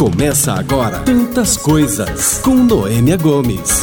Começa 0.00 0.54
agora 0.54 1.00
Tantas 1.00 1.58
Coisas 1.58 2.38
com 2.38 2.54
Noêmia 2.54 3.18
Gomes. 3.18 3.80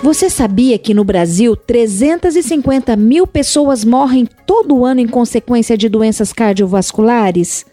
Você 0.00 0.30
sabia 0.30 0.78
que 0.78 0.94
no 0.94 1.02
Brasil 1.02 1.56
350 1.56 2.94
mil 2.94 3.26
pessoas 3.26 3.84
morrem 3.84 4.28
todo 4.46 4.84
ano 4.84 5.00
em 5.00 5.08
consequência 5.08 5.76
de 5.76 5.88
doenças 5.88 6.32
cardiovasculares? 6.32 7.66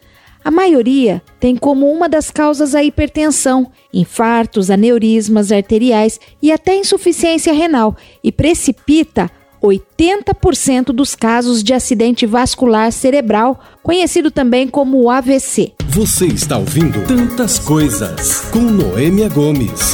A 0.43 0.49
maioria 0.49 1.21
tem 1.39 1.55
como 1.55 1.85
uma 1.85 2.09
das 2.09 2.31
causas 2.31 2.73
a 2.73 2.83
hipertensão, 2.83 3.71
infartos, 3.93 4.71
aneurismas 4.71 5.51
arteriais 5.51 6.19
e 6.41 6.51
até 6.51 6.75
insuficiência 6.75 7.53
renal 7.53 7.95
e 8.23 8.31
precipita 8.31 9.29
80% 9.61 10.87
dos 10.87 11.15
casos 11.15 11.63
de 11.63 11.73
acidente 11.73 12.25
vascular 12.25 12.91
cerebral, 12.91 13.59
conhecido 13.83 14.29
também 14.31 14.67
como 14.67 15.09
AVC. 15.09 15.73
Você 15.89 16.27
está 16.27 16.57
ouvindo 16.57 17.05
Tantas 17.07 17.57
Coisas 17.57 18.41
com 18.51 18.59
Noêmia 18.59 19.29
Gomes. 19.29 19.93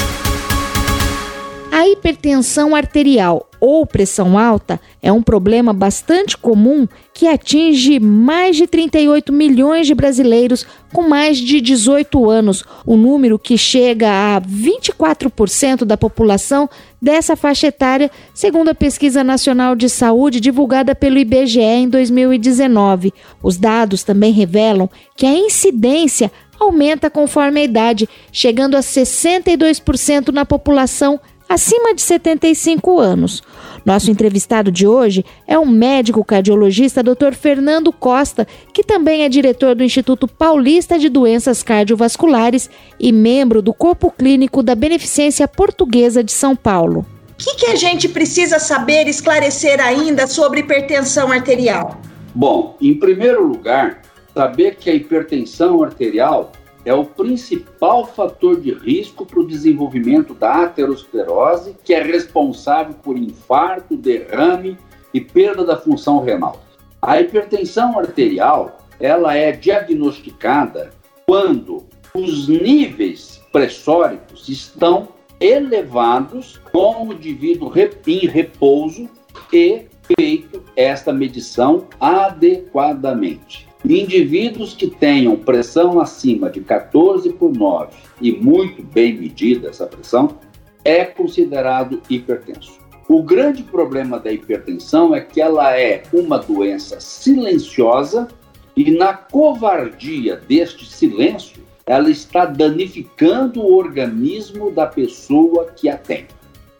A 1.72 1.88
hipertensão 1.88 2.74
arterial 2.74 3.48
ou 3.64 3.86
pressão 3.86 4.38
alta 4.38 4.80
é 5.02 5.10
um 5.10 5.22
problema 5.22 5.72
bastante 5.72 6.36
comum 6.36 6.86
que 7.12 7.26
atinge 7.26 7.98
mais 7.98 8.56
de 8.56 8.66
38 8.66 9.32
milhões 9.32 9.86
de 9.86 9.94
brasileiros 9.94 10.66
com 10.92 11.08
mais 11.08 11.38
de 11.38 11.60
18 11.60 12.28
anos, 12.28 12.64
um 12.86 12.96
número 12.96 13.38
que 13.38 13.56
chega 13.56 14.08
a 14.36 14.40
24% 14.40 15.84
da 15.84 15.96
população 15.96 16.68
dessa 17.00 17.36
faixa 17.36 17.68
etária, 17.68 18.10
segundo 18.32 18.68
a 18.68 18.74
Pesquisa 18.74 19.24
Nacional 19.24 19.74
de 19.74 19.88
Saúde 19.88 20.40
divulgada 20.40 20.94
pelo 20.94 21.18
IBGE 21.18 21.60
em 21.60 21.88
2019. 21.88 23.12
Os 23.42 23.56
dados 23.56 24.02
também 24.02 24.32
revelam 24.32 24.88
que 25.16 25.26
a 25.26 25.34
incidência 25.34 26.30
aumenta 26.58 27.10
conforme 27.10 27.60
a 27.60 27.64
idade, 27.64 28.08
chegando 28.32 28.76
a 28.76 28.80
62% 28.80 30.32
na 30.32 30.44
população 30.44 31.20
acima 31.48 31.94
de 31.94 32.02
75 32.02 32.98
anos. 32.98 33.42
Nosso 33.84 34.10
entrevistado 34.10 34.72
de 34.72 34.86
hoje 34.86 35.24
é 35.46 35.58
o 35.58 35.66
médico 35.66 36.24
cardiologista 36.24 37.02
Dr. 37.02 37.32
Fernando 37.32 37.92
Costa, 37.92 38.46
que 38.72 38.82
também 38.82 39.24
é 39.24 39.28
diretor 39.28 39.74
do 39.74 39.84
Instituto 39.84 40.26
Paulista 40.26 40.98
de 40.98 41.08
Doenças 41.08 41.62
Cardiovasculares 41.62 42.70
e 42.98 43.12
membro 43.12 43.60
do 43.60 43.74
Corpo 43.74 44.10
Clínico 44.10 44.62
da 44.62 44.74
Beneficência 44.74 45.46
Portuguesa 45.46 46.24
de 46.24 46.32
São 46.32 46.56
Paulo. 46.56 47.04
O 47.32 47.36
que, 47.36 47.56
que 47.56 47.66
a 47.66 47.76
gente 47.76 48.08
precisa 48.08 48.58
saber 48.58 49.06
esclarecer 49.06 49.80
ainda 49.80 50.26
sobre 50.26 50.60
hipertensão 50.60 51.30
arterial? 51.30 52.00
Bom, 52.34 52.76
em 52.80 52.94
primeiro 52.94 53.46
lugar, 53.46 54.00
saber 54.32 54.76
que 54.76 54.88
a 54.88 54.94
hipertensão 54.94 55.82
arterial 55.82 56.52
é 56.84 56.92
o 56.92 57.04
principal 57.04 58.06
fator 58.06 58.60
de 58.60 58.72
risco 58.72 59.24
para 59.24 59.40
o 59.40 59.46
desenvolvimento 59.46 60.34
da 60.34 60.64
aterosclerose, 60.64 61.76
que 61.82 61.94
é 61.94 62.02
responsável 62.02 62.94
por 63.02 63.16
infarto, 63.16 63.96
derrame 63.96 64.76
e 65.12 65.20
perda 65.20 65.64
da 65.64 65.76
função 65.76 66.22
renal. 66.22 66.60
A 67.00 67.20
hipertensão 67.20 67.98
arterial, 67.98 68.78
ela 69.00 69.34
é 69.36 69.52
diagnosticada 69.52 70.90
quando 71.26 71.84
os 72.14 72.48
níveis 72.48 73.40
pressóricos 73.52 74.48
estão 74.48 75.08
elevados 75.40 76.60
com 76.72 77.08
o 77.08 77.12
indivíduo 77.12 77.72
em 78.06 78.26
repouso 78.26 79.08
e 79.52 79.86
feito 80.16 80.62
esta 80.76 81.12
medição 81.12 81.86
adequadamente. 82.00 83.68
Indivíduos 83.84 84.72
que 84.72 84.86
tenham 84.88 85.36
pressão 85.36 86.00
acima 86.00 86.48
de 86.48 86.60
14 86.60 87.30
por 87.34 87.52
9 87.52 87.92
e 88.18 88.32
muito 88.32 88.82
bem 88.82 89.12
medida 89.12 89.68
essa 89.68 89.86
pressão 89.86 90.38
é 90.82 91.04
considerado 91.04 92.00
hipertenso. 92.08 92.78
O 93.06 93.22
grande 93.22 93.62
problema 93.62 94.18
da 94.18 94.32
hipertensão 94.32 95.14
é 95.14 95.20
que 95.20 95.38
ela 95.38 95.78
é 95.78 96.02
uma 96.14 96.38
doença 96.38 96.98
silenciosa 96.98 98.28
e 98.74 98.90
na 98.90 99.12
covardia 99.12 100.36
deste 100.36 100.86
silêncio, 100.86 101.62
ela 101.84 102.10
está 102.10 102.46
danificando 102.46 103.60
o 103.60 103.76
organismo 103.76 104.70
da 104.70 104.86
pessoa 104.86 105.66
que 105.76 105.90
a 105.90 105.98
tem. 105.98 106.26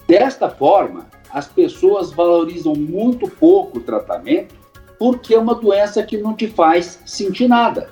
Desta 0.09 0.49
forma, 0.49 1.07
as 1.31 1.47
pessoas 1.47 2.11
valorizam 2.11 2.75
muito 2.75 3.29
pouco 3.29 3.79
o 3.79 3.83
tratamento 3.83 4.64
porque 5.05 5.35
é 5.35 5.39
uma 5.39 5.55
doença 5.55 6.03
que 6.03 6.17
não 6.17 6.33
te 6.33 6.49
faz 6.49 6.99
sentir 7.05 7.47
nada. 7.47 7.91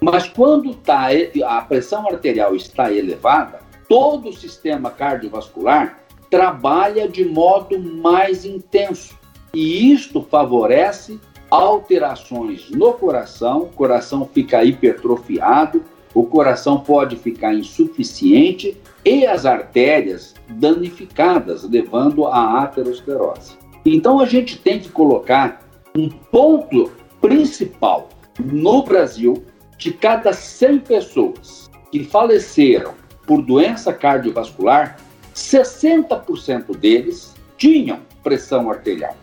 Mas 0.00 0.26
quando 0.26 0.74
tá, 0.74 1.08
a 1.46 1.60
pressão 1.60 2.08
arterial 2.08 2.56
está 2.56 2.90
elevada, 2.90 3.60
todo 3.86 4.30
o 4.30 4.32
sistema 4.32 4.90
cardiovascular 4.90 5.98
trabalha 6.30 7.06
de 7.06 7.22
modo 7.22 7.78
mais 7.78 8.46
intenso. 8.46 9.14
E 9.52 9.92
isto 9.92 10.22
favorece 10.22 11.20
alterações 11.50 12.70
no 12.70 12.94
coração, 12.94 13.64
o 13.64 13.66
coração 13.66 14.26
fica 14.32 14.64
hipertrofiado, 14.64 15.84
o 16.14 16.24
coração 16.24 16.80
pode 16.80 17.16
ficar 17.16 17.52
insuficiente 17.52 18.74
e 19.04 19.26
as 19.26 19.44
artérias 19.44 20.32
danificadas, 20.48 21.62
levando 21.68 22.24
à 22.24 22.62
aterosclerose. 22.62 23.58
Então 23.84 24.18
a 24.18 24.24
gente 24.24 24.58
tem 24.58 24.80
que 24.80 24.88
colocar 24.88 25.63
um 25.96 26.08
ponto 26.08 26.90
principal 27.20 28.08
no 28.44 28.82
Brasil 28.82 29.44
de 29.78 29.92
cada 29.92 30.32
100 30.32 30.80
pessoas 30.80 31.70
que 31.92 32.02
faleceram 32.02 32.94
por 33.24 33.40
doença 33.40 33.92
cardiovascular, 33.92 34.98
60% 35.32 36.76
deles 36.76 37.32
tinham 37.56 38.00
pressão 38.24 38.68
arterial. 38.68 39.16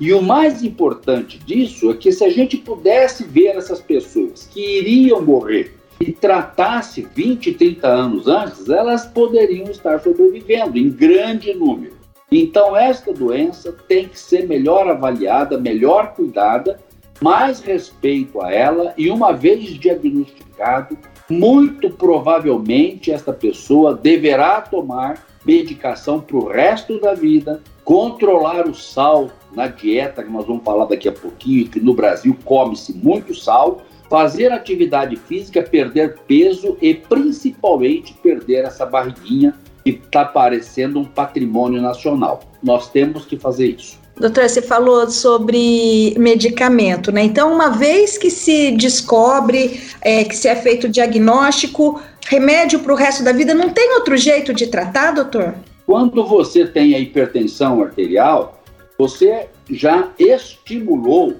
E 0.00 0.14
o 0.14 0.22
mais 0.22 0.62
importante 0.62 1.38
disso 1.38 1.90
é 1.90 1.94
que 1.94 2.10
se 2.10 2.24
a 2.24 2.30
gente 2.30 2.56
pudesse 2.56 3.24
ver 3.24 3.56
essas 3.56 3.82
pessoas 3.82 4.48
que 4.50 4.78
iriam 4.78 5.20
morrer 5.20 5.76
e 6.00 6.10
tratasse 6.10 7.06
20, 7.14 7.52
30 7.52 7.86
anos 7.86 8.26
antes, 8.26 8.70
elas 8.70 9.06
poderiam 9.06 9.70
estar 9.70 10.00
sobrevivendo 10.00 10.78
em 10.78 10.90
grande 10.90 11.52
número. 11.52 12.03
Então, 12.30 12.76
esta 12.76 13.12
doença 13.12 13.72
tem 13.88 14.08
que 14.08 14.18
ser 14.18 14.48
melhor 14.48 14.88
avaliada, 14.88 15.58
melhor 15.58 16.14
cuidada, 16.14 16.80
mais 17.20 17.60
respeito 17.60 18.40
a 18.40 18.52
ela, 18.52 18.92
e 18.96 19.08
uma 19.08 19.32
vez 19.32 19.64
diagnosticado, 19.78 20.98
muito 21.28 21.90
provavelmente 21.90 23.12
esta 23.12 23.32
pessoa 23.32 23.94
deverá 23.94 24.60
tomar 24.60 25.24
medicação 25.44 26.20
para 26.20 26.36
o 26.36 26.48
resto 26.48 26.98
da 27.00 27.14
vida, 27.14 27.62
controlar 27.84 28.66
o 28.66 28.74
sal 28.74 29.30
na 29.54 29.68
dieta, 29.68 30.22
que 30.22 30.30
nós 30.30 30.46
vamos 30.46 30.64
falar 30.64 30.86
daqui 30.86 31.08
a 31.08 31.12
pouquinho, 31.12 31.68
que 31.68 31.80
no 31.80 31.94
Brasil 31.94 32.36
come-se 32.44 32.92
muito 32.92 33.34
sal, 33.34 33.82
fazer 34.08 34.52
atividade 34.52 35.16
física, 35.16 35.62
perder 35.62 36.18
peso 36.26 36.76
e 36.80 36.94
principalmente 36.94 38.14
perder 38.14 38.64
essa 38.64 38.84
barriguinha 38.84 39.54
que 39.84 39.90
está 39.90 40.24
parecendo 40.24 40.98
um 40.98 41.04
patrimônio 41.04 41.82
nacional. 41.82 42.40
Nós 42.62 42.90
temos 42.90 43.26
que 43.26 43.36
fazer 43.36 43.76
isso. 43.78 44.02
Doutora, 44.16 44.48
você 44.48 44.62
falou 44.62 45.10
sobre 45.10 46.14
medicamento, 46.16 47.10
né? 47.10 47.24
Então, 47.24 47.52
uma 47.52 47.70
vez 47.70 48.16
que 48.16 48.30
se 48.30 48.70
descobre, 48.70 49.80
é, 50.00 50.22
que 50.22 50.36
se 50.36 50.46
é 50.46 50.54
feito 50.54 50.86
o 50.86 50.88
diagnóstico, 50.88 52.00
remédio 52.26 52.78
para 52.78 52.92
o 52.92 52.96
resto 52.96 53.24
da 53.24 53.32
vida, 53.32 53.52
não 53.52 53.70
tem 53.70 53.92
outro 53.94 54.16
jeito 54.16 54.54
de 54.54 54.68
tratar, 54.68 55.10
doutor? 55.10 55.54
Quando 55.84 56.24
você 56.24 56.64
tem 56.64 56.94
a 56.94 56.98
hipertensão 56.98 57.82
arterial, 57.82 58.62
você 58.96 59.48
já 59.68 60.08
estimulou 60.18 61.34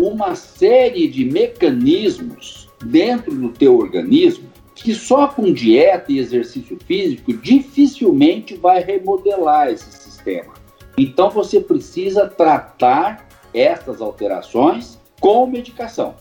uma 0.00 0.34
série 0.34 1.08
de 1.08 1.24
mecanismos 1.24 2.68
dentro 2.84 3.34
do 3.34 3.48
teu 3.48 3.76
organismo 3.76 4.47
que 4.82 4.94
só 4.94 5.28
com 5.28 5.52
dieta 5.52 6.12
e 6.12 6.18
exercício 6.18 6.78
físico 6.86 7.32
dificilmente 7.32 8.54
vai 8.54 8.82
remodelar 8.82 9.68
esse 9.68 9.90
sistema. 9.92 10.54
Então 10.96 11.30
você 11.30 11.60
precisa 11.60 12.28
tratar 12.28 13.26
essas 13.52 14.00
alterações 14.00 14.98
com 15.20 15.46
medicação. 15.46 16.14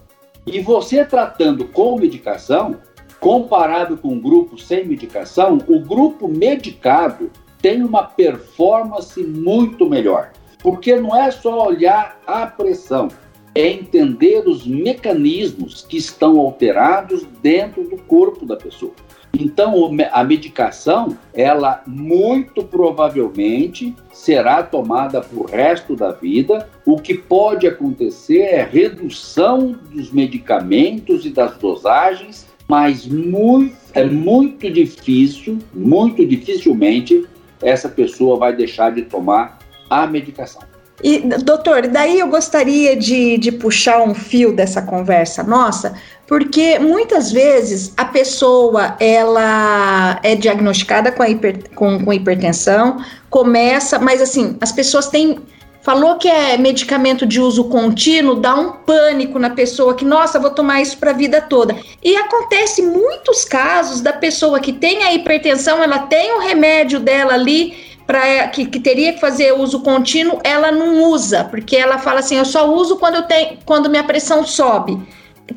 E 0.46 0.60
você 0.60 1.04
tratando 1.04 1.68
com 1.68 2.00
medicação, 2.00 2.78
comparado 3.20 3.98
com 3.98 4.16
o 4.16 4.22
grupo 4.22 4.58
sem 4.58 4.86
medicação, 4.86 5.58
o 5.68 5.80
grupo 5.80 6.28
medicado 6.28 7.30
tem 7.62 7.84
uma 7.84 8.04
performance 8.04 9.22
muito 9.24 9.90
melhor. 9.90 10.32
Porque 10.60 10.96
não 10.96 11.16
é 11.16 11.30
só 11.32 11.68
olhar 11.68 12.20
a 12.26 12.46
pressão, 12.48 13.10
é 13.58 13.72
entender 13.72 14.48
os 14.48 14.68
mecanismos 14.68 15.84
que 15.90 15.98
estão 15.98 16.38
alterados 16.38 17.26
dentro 17.42 17.84
do 17.90 17.98
corpo 17.98 18.46
da 18.46 18.56
pessoa. 18.56 18.94
Então, 19.34 19.90
a 20.12 20.24
medicação, 20.24 21.18
ela 21.34 21.82
muito 21.88 22.64
provavelmente 22.64 23.96
será 24.14 24.62
tomada 24.62 25.22
para 25.22 25.40
o 25.40 25.48
resto 25.48 25.96
da 25.96 26.12
vida. 26.12 26.70
O 26.86 26.98
que 26.98 27.16
pode 27.16 27.66
acontecer 27.66 28.42
é 28.42 28.64
redução 28.64 29.76
dos 29.92 30.12
medicamentos 30.12 31.26
e 31.26 31.32
das 31.32 31.58
dosagens, 31.58 32.48
mas 32.68 33.08
muito 33.08 33.76
é 33.96 34.06
muito 34.06 34.70
difícil, 34.70 35.58
muito 35.74 36.24
dificilmente 36.24 37.26
essa 37.60 37.90
pessoa 37.90 38.38
vai 38.38 38.56
deixar 38.56 38.92
de 38.92 39.02
tomar 39.02 39.58
a 39.90 40.06
medicação. 40.06 40.62
E, 41.04 41.20
doutor, 41.20 41.88
daí 41.88 42.20
eu 42.20 42.28
gostaria 42.28 42.96
de, 42.96 43.38
de 43.38 43.52
puxar 43.52 44.02
um 44.02 44.16
fio 44.16 44.52
dessa 44.52 44.82
conversa 44.82 45.44
nossa, 45.44 45.94
porque 46.26 46.80
muitas 46.80 47.32
vezes 47.32 47.94
a 47.96 48.06
pessoa 48.06 48.96
ela 49.00 50.20
é 50.24 50.36
diagnosticada 50.36 51.12
com, 51.12 51.24
hiper, 51.24 51.70
com, 51.76 52.04
com 52.04 52.12
hipertensão, 52.12 53.04
começa, 53.30 54.00
mas 54.00 54.22
assim, 54.22 54.58
as 54.60 54.72
pessoas 54.72 55.08
têm 55.08 55.40
falou 55.88 56.18
que 56.18 56.28
é 56.28 56.58
medicamento 56.58 57.26
de 57.26 57.40
uso 57.40 57.70
contínuo, 57.70 58.36
dá 58.36 58.54
um 58.56 58.74
pânico 58.74 59.40
na 59.40 59.52
pessoa 59.52 59.94
que, 59.94 60.04
nossa, 60.04 60.38
vou 60.38 60.50
tomar 60.50 60.82
isso 60.82 60.98
para 60.98 61.12
a 61.12 61.14
vida 61.14 61.40
toda. 61.40 61.78
E 62.04 62.14
acontece 62.18 62.82
muitos 62.82 63.46
casos 63.46 64.02
da 64.02 64.12
pessoa 64.12 64.60
que 64.60 64.74
tem 64.74 65.04
a 65.04 65.14
hipertensão, 65.14 65.82
ela 65.82 66.00
tem 66.00 66.34
o 66.34 66.40
remédio 66.40 67.00
dela 67.00 67.36
ali 67.36 67.87
para 68.08 68.48
que, 68.48 68.66
que, 68.66 68.80
teria 68.80 69.14
que 69.14 69.20
fazer 69.20 69.52
uso 69.52 69.82
contínuo, 69.82 70.40
ela 70.44 70.72
não 70.72 71.04
usa, 71.12 71.44
porque 71.44 71.76
ela 71.76 72.00
fala 72.00 72.22
assim, 72.22 72.38
eu 72.38 72.46
só 72.46 72.74
uso 72.74 72.96
quando 72.98 73.16
eu 73.16 73.24
tenho, 73.24 73.60
quando 73.66 73.90
minha 73.90 74.04
pressão 74.04 74.46
sobe. 74.46 74.98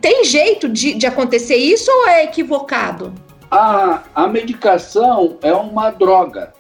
Tem 0.01 0.25
jeito 0.25 0.69
de, 0.69 0.95
de 0.95 1.07
acontecer 1.07 1.57
isso 1.57 1.91
ou 1.91 2.09
é 2.09 2.25
equivocado? 2.25 3.15
A, 3.51 4.03
a 4.15 4.27
medicação 4.27 5.39
é 5.43 5.53
uma 5.53 5.91
droga 5.91 6.53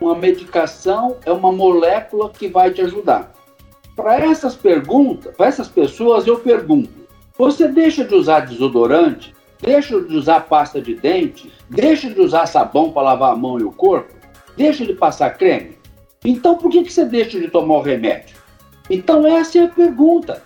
uma 0.00 0.14
medicação 0.14 1.16
é 1.26 1.30
uma 1.30 1.52
molécula 1.52 2.30
que 2.30 2.48
vai 2.48 2.70
te 2.70 2.80
ajudar. 2.80 3.32
Para 3.94 4.18
essas 4.18 4.56
perguntas, 4.56 5.34
para 5.36 5.46
essas 5.46 5.68
pessoas, 5.68 6.26
eu 6.26 6.38
pergunto: 6.38 6.90
você 7.36 7.68
deixa 7.68 8.04
de 8.04 8.14
usar 8.14 8.40
desodorante? 8.40 9.34
Deixa 9.60 10.00
de 10.00 10.16
usar 10.16 10.40
pasta 10.46 10.80
de 10.80 10.94
dente? 10.94 11.52
Deixa 11.68 12.08
de 12.08 12.18
usar 12.18 12.46
sabão 12.46 12.90
para 12.90 13.02
lavar 13.02 13.32
a 13.34 13.36
mão 13.36 13.60
e 13.60 13.62
o 13.62 13.70
corpo? 13.70 14.14
Deixa 14.56 14.84
de 14.84 14.94
passar 14.94 15.30
creme? 15.30 15.78
Então 16.24 16.56
por 16.56 16.70
que, 16.70 16.82
que 16.82 16.92
você 16.92 17.04
deixa 17.04 17.38
de 17.38 17.48
tomar 17.48 17.78
o 17.78 17.82
remédio? 17.82 18.36
Então 18.88 19.26
essa 19.26 19.58
é 19.58 19.64
a 19.64 19.68
pergunta. 19.68 20.42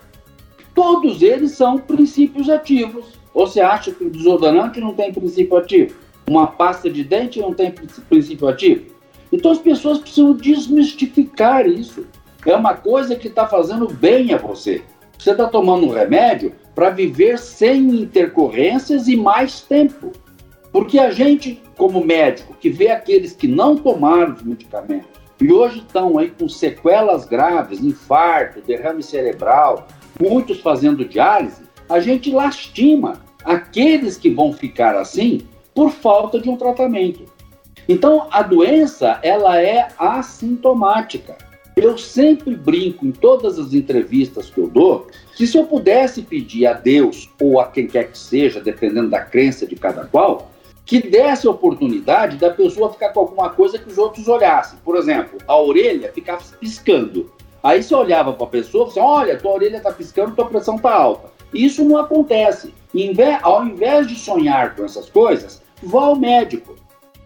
Todos 0.74 1.22
eles 1.22 1.52
são 1.52 1.78
princípios 1.78 2.48
ativos. 2.48 3.06
Ou 3.32 3.46
você 3.46 3.60
acha 3.60 3.90
que 3.90 4.04
o 4.04 4.10
desodorante 4.10 4.80
não 4.80 4.94
tem 4.94 5.12
princípio 5.12 5.56
ativo? 5.56 5.96
Uma 6.26 6.46
pasta 6.46 6.88
de 6.88 7.02
dente 7.02 7.40
não 7.40 7.52
tem 7.52 7.72
princípio 8.08 8.48
ativo? 8.48 8.94
Então 9.32 9.50
as 9.50 9.58
pessoas 9.58 9.98
precisam 9.98 10.32
desmistificar 10.34 11.66
isso. 11.66 12.06
É 12.46 12.54
uma 12.54 12.74
coisa 12.74 13.16
que 13.16 13.28
está 13.28 13.46
fazendo 13.46 13.88
bem 13.88 14.32
a 14.32 14.38
você. 14.38 14.82
Você 15.18 15.30
está 15.30 15.48
tomando 15.48 15.86
um 15.86 15.90
remédio 15.90 16.52
para 16.74 16.90
viver 16.90 17.38
sem 17.38 18.02
intercorrências 18.02 19.08
e 19.08 19.16
mais 19.16 19.62
tempo. 19.62 20.12
Porque 20.74 20.98
a 20.98 21.12
gente, 21.12 21.62
como 21.76 22.04
médico, 22.04 22.52
que 22.52 22.68
vê 22.68 22.88
aqueles 22.88 23.32
que 23.32 23.46
não 23.46 23.76
tomaram 23.76 24.34
os 24.34 24.42
medicamentos 24.42 25.06
e 25.40 25.52
hoje 25.52 25.78
estão 25.78 26.18
aí 26.18 26.32
com 26.32 26.48
sequelas 26.48 27.24
graves, 27.24 27.80
infarto, 27.80 28.60
derrame 28.60 29.00
cerebral, 29.00 29.86
muitos 30.20 30.58
fazendo 30.58 31.04
diálise, 31.04 31.62
a 31.88 32.00
gente 32.00 32.32
lastima 32.32 33.20
aqueles 33.44 34.16
que 34.16 34.28
vão 34.28 34.52
ficar 34.52 34.96
assim 34.96 35.42
por 35.72 35.92
falta 35.92 36.40
de 36.40 36.50
um 36.50 36.56
tratamento. 36.56 37.24
Então, 37.88 38.26
a 38.32 38.42
doença, 38.42 39.20
ela 39.22 39.62
é 39.62 39.86
assintomática. 39.96 41.38
Eu 41.76 41.96
sempre 41.96 42.56
brinco 42.56 43.06
em 43.06 43.12
todas 43.12 43.60
as 43.60 43.72
entrevistas 43.74 44.50
que 44.50 44.58
eu 44.58 44.66
dou 44.66 45.06
que 45.36 45.46
se 45.46 45.56
eu 45.56 45.66
pudesse 45.66 46.22
pedir 46.22 46.66
a 46.66 46.72
Deus 46.72 47.30
ou 47.40 47.60
a 47.60 47.68
quem 47.68 47.86
quer 47.86 48.10
que 48.10 48.18
seja, 48.18 48.60
dependendo 48.60 49.08
da 49.10 49.20
crença 49.20 49.64
de 49.64 49.76
cada 49.76 50.04
qual, 50.06 50.50
que 50.84 51.00
desse 51.00 51.46
a 51.46 51.50
oportunidade 51.50 52.36
da 52.36 52.50
pessoa 52.50 52.92
ficar 52.92 53.10
com 53.10 53.20
alguma 53.20 53.50
coisa 53.50 53.78
que 53.78 53.88
os 53.88 53.96
outros 53.96 54.28
olhassem. 54.28 54.78
Por 54.84 54.96
exemplo, 54.96 55.38
a 55.46 55.56
orelha 55.56 56.12
ficava 56.12 56.42
piscando. 56.60 57.32
Aí 57.62 57.82
você 57.82 57.94
olhava 57.94 58.32
para 58.34 58.44
a 58.44 58.50
pessoa 58.50 58.86
e 58.86 58.90
você, 58.90 59.00
olha, 59.00 59.38
tua 59.38 59.52
orelha 59.52 59.78
está 59.78 59.90
piscando, 59.90 60.34
tua 60.34 60.46
pressão 60.46 60.76
está 60.76 60.92
alta. 60.92 61.32
Isso 61.52 61.84
não 61.84 61.98
acontece. 61.98 62.74
Ao 63.42 63.64
invés 63.64 64.06
de 64.06 64.14
sonhar 64.14 64.76
com 64.76 64.84
essas 64.84 65.08
coisas, 65.08 65.62
vá 65.82 66.04
ao 66.04 66.16
médico. 66.16 66.76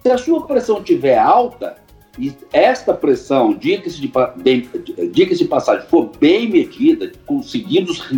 Se 0.02 0.10
a 0.10 0.18
sua 0.18 0.46
pressão 0.46 0.78
estiver 0.78 1.18
alta, 1.18 1.76
e 2.18 2.32
esta 2.52 2.94
pressão, 2.94 3.54
diga-se 3.54 4.00
de, 4.00 5.08
diga 5.10 5.34
de 5.34 5.44
passagem, 5.44 5.86
for 5.88 6.10
bem 6.18 6.48
medida, 6.48 7.12
conseguindo 7.26 7.92
os, 7.92 8.12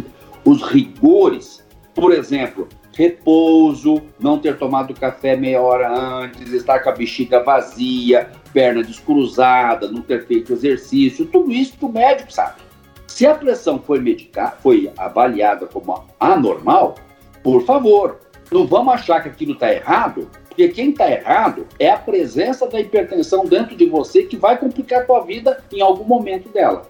os 0.44 0.62
rigores, 0.62 1.62
por 1.94 2.12
exemplo, 2.12 2.68
repouso, 2.92 4.02
não 4.18 4.38
ter 4.38 4.58
tomado 4.58 4.94
café 4.94 5.36
meia 5.36 5.60
hora 5.60 5.90
antes, 5.92 6.52
estar 6.52 6.80
com 6.80 6.90
a 6.90 6.92
bexiga 6.92 7.42
vazia, 7.42 8.30
perna 8.52 8.82
descruzada, 8.82 9.90
não 9.90 10.02
ter 10.02 10.26
feito 10.26 10.52
exercício, 10.52 11.26
tudo 11.26 11.50
isso 11.52 11.74
o 11.80 11.88
médico 11.88 12.32
sabe. 12.32 12.60
Se 13.06 13.26
a 13.26 13.34
pressão 13.34 13.78
foi, 13.78 14.00
medicar, 14.00 14.58
foi 14.62 14.90
avaliada 14.96 15.66
como 15.66 16.04
anormal, 16.18 16.94
por 17.42 17.64
favor, 17.64 18.20
não 18.50 18.66
vamos 18.66 18.94
achar 18.94 19.22
que 19.22 19.28
aquilo 19.28 19.52
está 19.52 19.72
errado 19.72 20.28
porque 20.60 20.68
quem 20.68 20.90
está 20.90 21.10
errado 21.10 21.66
é 21.78 21.88
a 21.88 21.96
presença 21.96 22.66
da 22.66 22.80
hipertensão 22.80 23.46
dentro 23.46 23.74
de 23.76 23.86
você 23.86 24.24
que 24.24 24.36
vai 24.36 24.58
complicar 24.58 25.02
a 25.02 25.06
tua 25.06 25.20
vida 25.20 25.62
em 25.72 25.80
algum 25.80 26.04
momento 26.04 26.50
dela. 26.50 26.82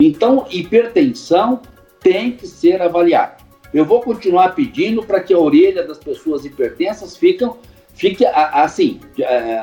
Então, 0.00 0.46
hipertensão 0.50 1.60
tem 2.00 2.32
que 2.32 2.46
ser 2.46 2.80
avaliada. 2.80 3.37
Eu 3.72 3.84
vou 3.84 4.00
continuar 4.00 4.54
pedindo 4.54 5.02
para 5.02 5.20
que 5.20 5.34
a 5.34 5.38
orelha 5.38 5.86
das 5.86 5.98
pessoas 5.98 6.44
hipertensas 6.44 7.16
fique, 7.16 7.46
fique 7.94 8.24
assim, 8.24 9.00
é, 9.18 9.62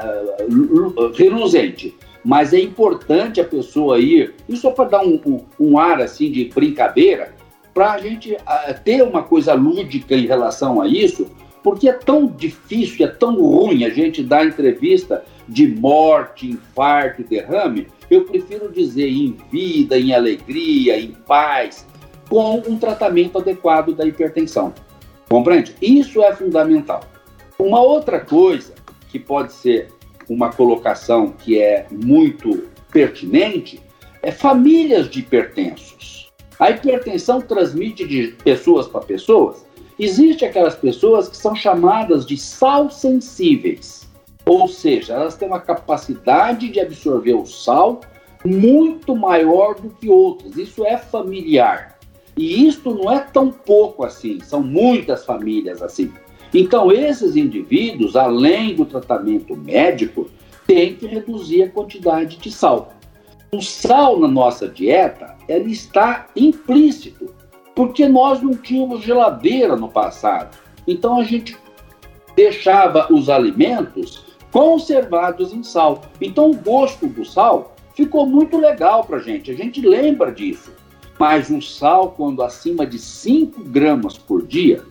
reluzente. 1.16 1.96
Mas 2.24 2.54
é 2.54 2.60
importante 2.60 3.40
a 3.40 3.46
pessoa 3.46 4.00
ir, 4.00 4.34
isso 4.50 4.64
só 4.64 4.72
para 4.72 4.90
dar 4.90 5.06
um, 5.06 5.20
um, 5.26 5.46
um, 5.60 5.78
ar 5.78 6.02
assim 6.02 6.32
de 6.32 6.46
brincadeira, 6.46 7.34
para 7.74 7.94
a 7.94 7.98
gente 8.00 8.36
ter 8.84 9.04
uma 9.04 9.22
coisa 9.22 9.54
lúdica 9.54 10.16
em 10.16 10.26
relação 10.26 10.82
a 10.82 10.88
isso, 10.88 11.28
porque 11.62 11.90
é 11.90 11.94
tão 11.94 12.28
difícil, 12.28 13.06
é 13.06 13.10
tão 13.10 13.36
ruim 13.36 13.86
a 13.86 13.90
gente 13.90 14.24
dar 14.24 14.46
entrevista 14.46 15.24
de 15.48 15.68
morte, 15.68 16.48
infarto 16.48 17.24
derrame. 17.24 17.88
Eu 18.10 18.24
prefiro 18.24 18.72
dizer 18.72 19.10
em 19.10 19.36
vida, 19.52 19.98
em 19.98 20.14
alegria, 20.14 21.00
em 21.00 21.12
paz, 21.12 21.86
com 22.30 22.58
um 22.68 22.78
tratamento 22.78 23.38
adequado 23.38 23.94
da 23.94 24.06
hipertensão. 24.06 24.74
Compreende? 25.30 25.76
Isso 25.82 26.22
é 26.22 26.36
fundamental. 26.36 27.02
Uma 27.58 27.82
outra 27.82 28.20
coisa 28.20 28.74
que 29.10 29.20
pode 29.20 29.54
ser 29.54 29.90
uma 30.30 30.52
colocação 30.52 31.32
que 31.32 31.60
é 31.60 31.86
muito 31.92 32.68
pertinente 32.92 33.82
é 34.22 34.32
famílias 34.32 35.10
de 35.10 35.20
hipertensos. 35.20 36.32
A 36.60 36.72
hipertensão 36.72 37.42
transmite 37.42 38.08
de 38.08 38.36
pessoas 38.44 38.88
para 38.88 39.02
pessoas 39.02 39.66
Existem 39.98 40.50
aquelas 40.50 40.76
pessoas 40.76 41.30
que 41.30 41.38
são 41.38 41.56
chamadas 41.56 42.26
de 42.26 42.36
sal 42.36 42.90
sensíveis, 42.90 44.06
ou 44.46 44.68
seja, 44.68 45.14
elas 45.14 45.38
têm 45.38 45.48
uma 45.48 45.62
capacidade 45.62 46.68
de 46.68 46.82
absorver 46.82 47.34
o 47.34 47.46
sal 47.46 48.02
muito 48.44 49.16
maior 49.16 49.76
do 49.76 49.90
que 49.90 50.10
outras. 50.10 50.58
Isso 50.58 50.86
é 50.86 50.98
familiar. 50.98 51.95
E 52.38 52.68
isto 52.68 52.94
não 52.94 53.12
é 53.12 53.20
tão 53.20 53.52
pouco 53.52 54.04
assim, 54.04 54.40
são 54.42 54.62
muitas 54.62 55.26
famílias 55.26 55.82
assim. 55.82 56.12
Então, 56.54 56.92
esses 56.92 57.36
indivíduos, 57.36 58.16
além 58.16 58.76
do 58.76 58.86
tratamento 58.86 59.56
médico, 59.56 60.30
têm 60.66 60.96
que 60.96 61.06
reduzir 61.06 61.64
a 61.64 61.70
quantidade 61.70 62.38
de 62.38 62.52
sal. 62.52 62.94
O 63.52 63.62
sal 63.62 64.20
na 64.20 64.28
nossa 64.28 64.68
dieta, 64.68 65.36
ele 65.48 65.72
está 65.72 66.28
implícito 66.36 67.34
porque 67.76 68.08
nós 68.08 68.42
não 68.42 68.54
tínhamos 68.54 69.02
geladeira 69.02 69.76
no 69.76 69.90
passado. 69.90 70.58
Então 70.88 71.20
a 71.20 71.24
gente 71.24 71.58
deixava 72.36 73.12
os 73.14 73.30
alimentos 73.30 74.26
conservados 74.52 75.54
em 75.54 75.62
sal. 75.62 76.02
Então 76.22 76.52
o 76.52 76.56
gosto 76.56 77.08
do 77.08 77.26
sal 77.26 77.76
ficou 77.94 78.26
muito 78.26 78.58
legal 78.58 79.04
para 79.04 79.20
gente, 79.20 79.52
a 79.52 79.56
gente 79.56 79.82
lembra 79.82 80.32
disso. 80.32 80.74
Mas 81.18 81.50
o 81.50 81.62
sal, 81.62 82.12
quando 82.12 82.44
acima 82.44 82.86
de 82.86 83.00
5 83.00 83.64
gramas 83.64 84.18
por 84.18 84.46
dia, 84.46 84.84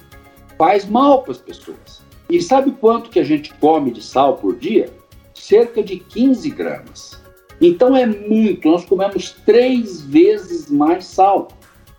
faz 0.58 0.86
mal 0.86 1.22
para 1.22 1.32
as 1.32 1.38
pessoas. 1.38 2.02
E 2.30 2.40
sabe 2.40 2.70
quanto 2.72 3.10
que 3.10 3.20
a 3.20 3.24
gente 3.24 3.52
come 3.54 3.90
de 3.90 4.02
sal 4.02 4.36
por 4.36 4.56
dia? 4.56 4.90
Cerca 5.34 5.82
de 5.82 5.98
15 5.98 6.50
gramas. 6.50 7.22
Então 7.60 7.96
é 7.96 8.06
muito, 8.06 8.68
nós 8.68 8.84
comemos 8.84 9.32
três 9.44 10.00
vezes 10.00 10.70
mais 10.70 11.04
sal. 11.04 11.48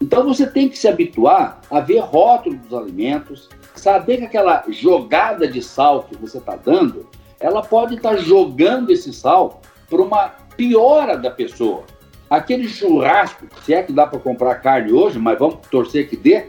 Então 0.01 0.25
você 0.25 0.45
tem 0.45 0.67
que 0.67 0.77
se 0.77 0.87
habituar 0.87 1.61
a 1.69 1.79
ver 1.79 1.99
rótulo 1.99 2.57
dos 2.57 2.73
alimentos, 2.73 3.49
saber 3.75 4.17
que 4.17 4.25
aquela 4.25 4.63
jogada 4.69 5.47
de 5.47 5.61
sal 5.61 6.03
que 6.03 6.15
você 6.17 6.37
está 6.37 6.55
dando, 6.55 7.07
ela 7.39 7.61
pode 7.61 7.95
estar 7.95 8.15
tá 8.15 8.17
jogando 8.17 8.89
esse 8.89 9.13
sal 9.13 9.61
para 9.89 10.01
uma 10.01 10.29
piora 10.57 11.17
da 11.17 11.29
pessoa. 11.29 11.83
Aquele 12.29 12.67
churrasco, 12.67 13.45
se 13.63 13.73
é 13.73 13.83
que 13.83 13.93
dá 13.93 14.07
para 14.07 14.19
comprar 14.19 14.55
carne 14.55 14.91
hoje, 14.91 15.19
mas 15.19 15.37
vamos 15.37 15.59
torcer 15.69 16.09
que 16.09 16.17
dê, 16.17 16.47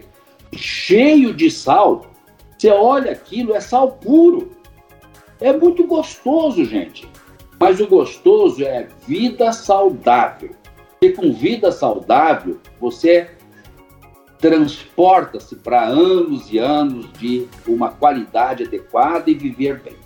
cheio 0.55 1.35
de 1.35 1.51
sal, 1.51 2.07
você 2.57 2.71
olha 2.71 3.13
aquilo, 3.13 3.55
é 3.55 3.61
sal 3.61 3.93
puro. 3.93 4.53
É 5.41 5.53
muito 5.53 5.87
gostoso, 5.87 6.65
gente. 6.65 7.07
Mas 7.61 7.81
o 7.81 7.87
gostoso 7.87 8.65
é 8.65 8.89
vida 9.07 9.53
saudável. 9.53 10.51
E 11.01 11.11
com 11.11 11.33
vida 11.33 11.71
saudável, 11.71 12.59
você 12.81 13.31
transporta-se 14.39 15.57
para 15.57 15.85
anos 15.87 16.51
e 16.51 16.59
anos 16.59 17.11
de 17.15 17.47
uma 17.67 17.91
qualidade 17.91 18.65
adequada 18.65 19.31
e 19.31 19.35
viver 19.35 19.81
bem. 19.83 19.97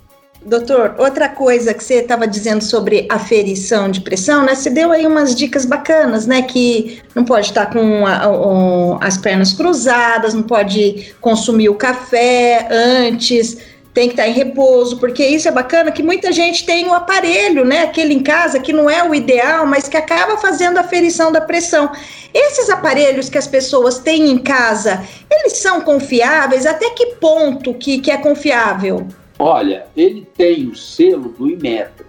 Doutor, 0.43 0.95
outra 0.97 1.29
coisa 1.29 1.71
que 1.71 1.83
você 1.83 1.95
estava 1.95 2.25
dizendo 2.25 2.63
sobre 2.63 3.05
aferição 3.11 3.91
de 3.91 4.01
pressão, 4.01 4.43
né? 4.43 4.55
Você 4.55 4.71
deu 4.71 4.91
aí 4.91 5.05
umas 5.05 5.35
dicas 5.35 5.65
bacanas, 5.65 6.25
né? 6.25 6.41
Que 6.41 6.99
não 7.13 7.23
pode 7.23 7.47
estar 7.47 7.67
com 7.67 8.07
a, 8.07 8.23
a, 8.25 9.05
as 9.05 9.17
pernas 9.17 9.53
cruzadas, 9.53 10.33
não 10.33 10.41
pode 10.41 11.13
consumir 11.21 11.69
o 11.69 11.75
café 11.75 12.67
antes, 12.71 13.55
tem 13.93 14.07
que 14.07 14.13
estar 14.13 14.27
em 14.27 14.33
repouso, 14.33 14.97
porque 14.97 15.23
isso 15.23 15.47
é 15.47 15.51
bacana 15.51 15.91
que 15.91 16.01
muita 16.01 16.31
gente 16.31 16.65
tem 16.65 16.87
o 16.87 16.93
aparelho, 16.93 17.63
né? 17.63 17.83
Aquele 17.83 18.15
em 18.15 18.23
casa 18.23 18.59
que 18.59 18.73
não 18.73 18.89
é 18.89 19.07
o 19.07 19.13
ideal, 19.13 19.67
mas 19.67 19.87
que 19.87 19.95
acaba 19.95 20.37
fazendo 20.37 20.79
a 20.79 20.81
aferição 20.81 21.31
da 21.31 21.41
pressão. 21.41 21.91
Esses 22.33 22.67
aparelhos 22.67 23.29
que 23.29 23.37
as 23.37 23.45
pessoas 23.45 23.99
têm 23.99 24.31
em 24.31 24.39
casa, 24.39 25.03
eles 25.29 25.57
são 25.57 25.81
confiáveis? 25.81 26.65
Até 26.65 26.89
que 26.89 27.17
ponto 27.17 27.75
que, 27.75 27.99
que 27.99 28.09
é 28.09 28.17
confiável? 28.17 29.07
Olha, 29.43 29.87
ele 29.97 30.21
tem 30.37 30.67
o 30.67 30.75
selo 30.75 31.29
do 31.29 31.49
Imetro. 31.49 32.05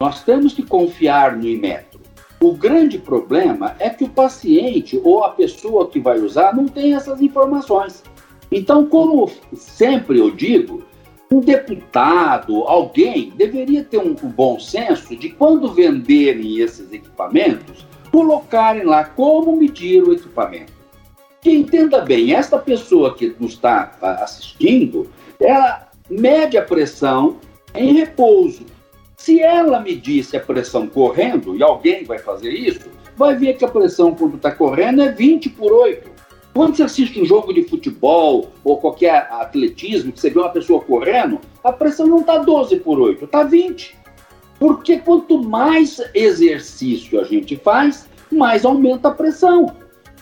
Nós 0.00 0.24
temos 0.24 0.54
que 0.54 0.62
confiar 0.62 1.36
no 1.36 1.46
Imetro. 1.46 2.00
O 2.40 2.54
grande 2.54 2.96
problema 2.96 3.76
é 3.78 3.90
que 3.90 4.04
o 4.04 4.08
paciente 4.08 4.98
ou 5.04 5.22
a 5.24 5.28
pessoa 5.28 5.90
que 5.90 6.00
vai 6.00 6.18
usar 6.18 6.56
não 6.56 6.66
tem 6.66 6.94
essas 6.94 7.20
informações. 7.20 8.02
Então, 8.50 8.86
como 8.86 9.30
sempre 9.52 10.18
eu 10.18 10.30
digo, 10.30 10.82
um 11.30 11.40
deputado, 11.40 12.62
alguém, 12.62 13.30
deveria 13.36 13.84
ter 13.84 13.98
um, 13.98 14.14
bom 14.14 14.58
senso 14.58 15.14
de 15.14 15.28
quando 15.28 15.74
venderem 15.74 16.60
esses 16.60 16.90
equipamentos, 16.90 17.86
colocarem 18.10 18.84
lá 18.84 19.04
como 19.04 19.54
medir 19.54 20.02
o 20.02 20.14
equipamento. 20.14 20.72
Que 21.42 21.50
entenda 21.50 22.00
bem, 22.00 22.32
esta 22.32 22.58
pessoa 22.58 23.14
que 23.14 23.36
nos 23.38 23.52
está 23.52 23.92
assistindo, 24.00 25.10
ela 25.38 25.87
mede 26.08 26.56
a 26.56 26.62
pressão 26.62 27.38
em 27.74 27.92
repouso. 27.92 28.64
Se 29.16 29.40
ela 29.40 29.80
medisse 29.80 30.36
a 30.36 30.40
pressão 30.40 30.86
correndo, 30.86 31.56
e 31.56 31.62
alguém 31.62 32.04
vai 32.04 32.18
fazer 32.18 32.50
isso, 32.50 32.88
vai 33.16 33.34
ver 33.36 33.54
que 33.54 33.64
a 33.64 33.68
pressão 33.68 34.14
quando 34.14 34.36
está 34.36 34.50
correndo 34.52 35.02
é 35.02 35.10
20 35.10 35.50
por 35.50 35.72
8. 35.72 36.08
Quando 36.54 36.76
você 36.76 36.82
assiste 36.82 37.20
um 37.20 37.24
jogo 37.24 37.52
de 37.52 37.64
futebol 37.64 38.50
ou 38.64 38.78
qualquer 38.78 39.28
atletismo, 39.30 40.12
que 40.12 40.20
você 40.20 40.30
vê 40.30 40.38
uma 40.38 40.48
pessoa 40.48 40.80
correndo, 40.80 41.40
a 41.62 41.72
pressão 41.72 42.06
não 42.06 42.20
está 42.20 42.38
12 42.38 42.76
por 42.76 42.98
8, 42.98 43.24
está 43.24 43.42
20. 43.42 43.96
Porque 44.58 44.98
quanto 44.98 45.42
mais 45.42 46.00
exercício 46.14 47.20
a 47.20 47.24
gente 47.24 47.56
faz, 47.56 48.08
mais 48.30 48.64
aumenta 48.64 49.08
a 49.08 49.12
pressão. 49.12 49.74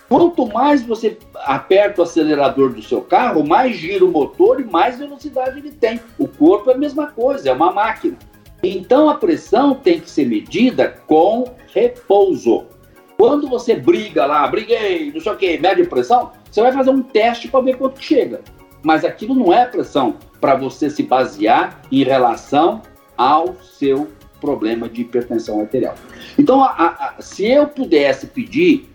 Quanto 0.08 0.46
mais 0.46 0.82
você 0.82 1.18
aperta 1.46 2.00
o 2.00 2.04
acelerador 2.04 2.72
do 2.72 2.82
seu 2.82 3.00
carro, 3.00 3.46
mais 3.46 3.76
gira 3.76 4.04
o 4.04 4.10
motor 4.10 4.60
e 4.60 4.64
mais 4.64 4.98
velocidade 4.98 5.58
ele 5.58 5.70
tem. 5.70 6.00
O 6.18 6.26
corpo 6.26 6.70
é 6.70 6.74
a 6.74 6.78
mesma 6.78 7.06
coisa, 7.06 7.48
é 7.48 7.52
uma 7.52 7.72
máquina. 7.72 8.18
Então 8.62 9.08
a 9.08 9.14
pressão 9.14 9.74
tem 9.74 10.00
que 10.00 10.10
ser 10.10 10.26
medida 10.26 10.96
com 11.06 11.44
repouso. 11.72 12.64
Quando 13.16 13.48
você 13.48 13.76
briga 13.76 14.26
lá, 14.26 14.46
briguei, 14.48 15.12
não 15.12 15.20
sei 15.20 15.32
o 15.32 15.36
que, 15.36 15.56
mede 15.58 15.84
pressão, 15.84 16.32
você 16.50 16.60
vai 16.60 16.72
fazer 16.72 16.90
um 16.90 17.02
teste 17.02 17.48
para 17.48 17.60
ver 17.60 17.76
quanto 17.76 18.02
chega. 18.02 18.40
Mas 18.82 19.04
aquilo 19.04 19.34
não 19.34 19.52
é 19.52 19.64
pressão 19.64 20.16
para 20.40 20.56
você 20.56 20.90
se 20.90 21.02
basear 21.04 21.80
em 21.90 22.02
relação 22.02 22.82
ao 23.16 23.54
seu 23.62 24.08
problema 24.40 24.88
de 24.88 25.02
hipertensão 25.02 25.60
arterial. 25.60 25.94
Então, 26.38 26.62
a, 26.62 27.14
a, 27.18 27.22
se 27.22 27.46
eu 27.46 27.66
pudesse 27.68 28.26
pedir 28.26 28.88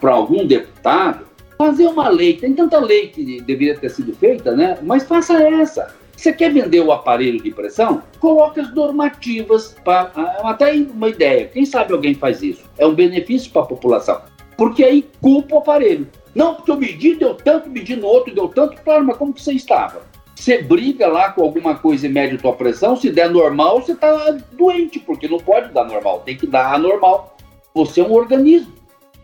para 0.00 0.12
algum 0.12 0.46
deputado 0.46 1.27
fazer 1.58 1.88
uma 1.88 2.08
lei, 2.08 2.34
tem 2.34 2.54
tanta 2.54 2.78
lei 2.78 3.08
que 3.08 3.42
deveria 3.42 3.76
ter 3.76 3.90
sido 3.90 4.14
feita, 4.14 4.54
né? 4.54 4.78
Mas 4.82 5.02
faça 5.02 5.42
essa. 5.42 5.92
Você 6.16 6.32
quer 6.32 6.52
vender 6.52 6.80
o 6.80 6.92
aparelho 6.92 7.42
de 7.42 7.50
pressão? 7.50 8.02
Coloque 8.18 8.60
as 8.60 8.72
normativas 8.74 9.76
para. 9.84 10.10
Ah, 10.16 10.50
até 10.50 10.72
uma 10.74 11.08
ideia. 11.08 11.46
Quem 11.46 11.64
sabe 11.64 11.92
alguém 11.92 12.14
faz 12.14 12.42
isso? 12.42 12.64
É 12.78 12.86
um 12.86 12.94
benefício 12.94 13.50
para 13.50 13.62
a 13.62 13.66
população. 13.66 14.20
Porque 14.56 14.82
aí 14.82 15.06
culpa 15.20 15.56
o 15.56 15.58
aparelho. 15.58 16.08
Não, 16.34 16.54
porque 16.54 16.70
eu 16.70 16.76
medi, 16.76 17.14
deu 17.14 17.34
tanto, 17.34 17.68
medi 17.68 17.94
no 17.96 18.06
outro, 18.06 18.34
deu 18.34 18.48
tanto. 18.48 18.80
Claro, 18.82 19.04
mas 19.04 19.16
como 19.16 19.32
que 19.32 19.42
você 19.42 19.52
estava? 19.52 20.02
Você 20.34 20.62
briga 20.62 21.08
lá 21.08 21.32
com 21.32 21.42
alguma 21.42 21.76
coisa 21.76 22.06
e 22.06 22.08
mede 22.08 22.36
a 22.36 22.38
tua 22.38 22.52
pressão, 22.52 22.96
se 22.96 23.10
der 23.10 23.28
normal, 23.28 23.82
você 23.82 23.92
está 23.92 24.36
doente, 24.52 25.00
porque 25.00 25.26
não 25.26 25.38
pode 25.38 25.72
dar 25.72 25.84
normal, 25.84 26.22
tem 26.24 26.36
que 26.36 26.46
dar 26.46 26.74
anormal. 26.74 27.36
Você 27.74 28.00
é 28.00 28.04
um 28.04 28.12
organismo. 28.12 28.77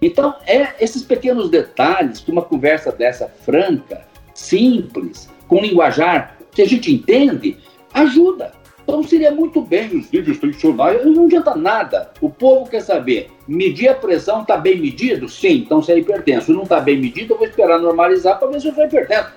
Então, 0.05 0.35
é 0.47 0.75
esses 0.85 1.03
pequenos 1.03 1.49
detalhes 1.49 2.21
que 2.21 2.31
uma 2.31 2.43
conversa 2.43 2.93
dessa 2.93 3.27
franca, 3.27 4.07
simples, 4.35 5.31
com 5.49 5.63
linguajar 5.63 6.37
que 6.53 6.61
a 6.61 6.67
gente 6.67 6.93
entende, 6.93 7.57
ajuda. 7.95 8.53
Então 8.83 9.03
seria 9.03 9.31
muito 9.31 9.63
bem 9.63 9.97
os 9.97 10.11
vídeos 10.11 10.37
tensionais, 10.37 11.03
não 11.07 11.25
adianta 11.25 11.55
nada. 11.55 12.13
O 12.21 12.29
povo 12.29 12.69
quer 12.69 12.83
saber, 12.83 13.31
medir 13.49 13.89
a 13.89 13.95
pressão 13.95 14.43
está 14.43 14.59
bem 14.59 14.79
medido? 14.79 15.27
Sim, 15.27 15.63
então 15.65 15.81
se 15.81 15.91
é 15.91 15.99
hipertenso. 15.99 16.53
Não 16.53 16.65
está 16.65 16.81
bem 16.81 17.01
medido, 17.01 17.33
eu 17.33 17.39
vou 17.39 17.47
esperar 17.47 17.81
normalizar 17.81 18.39
para 18.39 18.49
ver 18.49 18.61
se 18.61 18.69
eu 18.69 18.75
sou 18.75 18.85
hipertenso. 18.85 19.33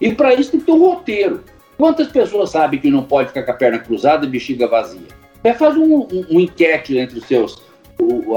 E 0.00 0.12
para 0.14 0.32
isso 0.32 0.52
tem 0.52 0.60
que 0.60 0.66
ter 0.66 0.72
um 0.72 0.78
roteiro. 0.78 1.42
Quantas 1.76 2.06
pessoas 2.06 2.50
sabem 2.50 2.78
que 2.78 2.88
não 2.88 3.02
pode 3.02 3.30
ficar 3.30 3.42
com 3.42 3.50
a 3.50 3.54
perna 3.54 3.80
cruzada 3.80 4.24
e 4.24 4.28
bexiga 4.28 4.68
vazia? 4.68 5.08
É, 5.42 5.52
faz 5.52 5.76
um, 5.76 6.02
um, 6.02 6.26
um 6.30 6.40
enquete 6.40 6.96
entre 6.96 7.18
os 7.18 7.24
seus, 7.24 7.67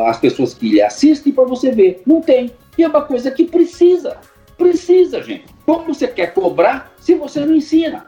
as 0.08 0.20
pessoas 0.20 0.54
que 0.54 0.70
lhe 0.70 0.82
assistem 0.82 1.34
para 1.34 1.44
você 1.44 1.72
ver. 1.72 2.02
Não 2.06 2.22
tem. 2.22 2.52
E 2.78 2.84
é 2.84 2.88
uma 2.88 3.04
coisa 3.04 3.32
que 3.32 3.46
precisa. 3.46 4.18
Precisa, 4.58 5.22
gente. 5.22 5.46
Como 5.66 5.94
você 5.94 6.08
quer 6.08 6.34
cobrar 6.34 6.94
se 7.00 7.16
você 7.16 7.40
não 7.42 7.56
ensina? 7.56 8.06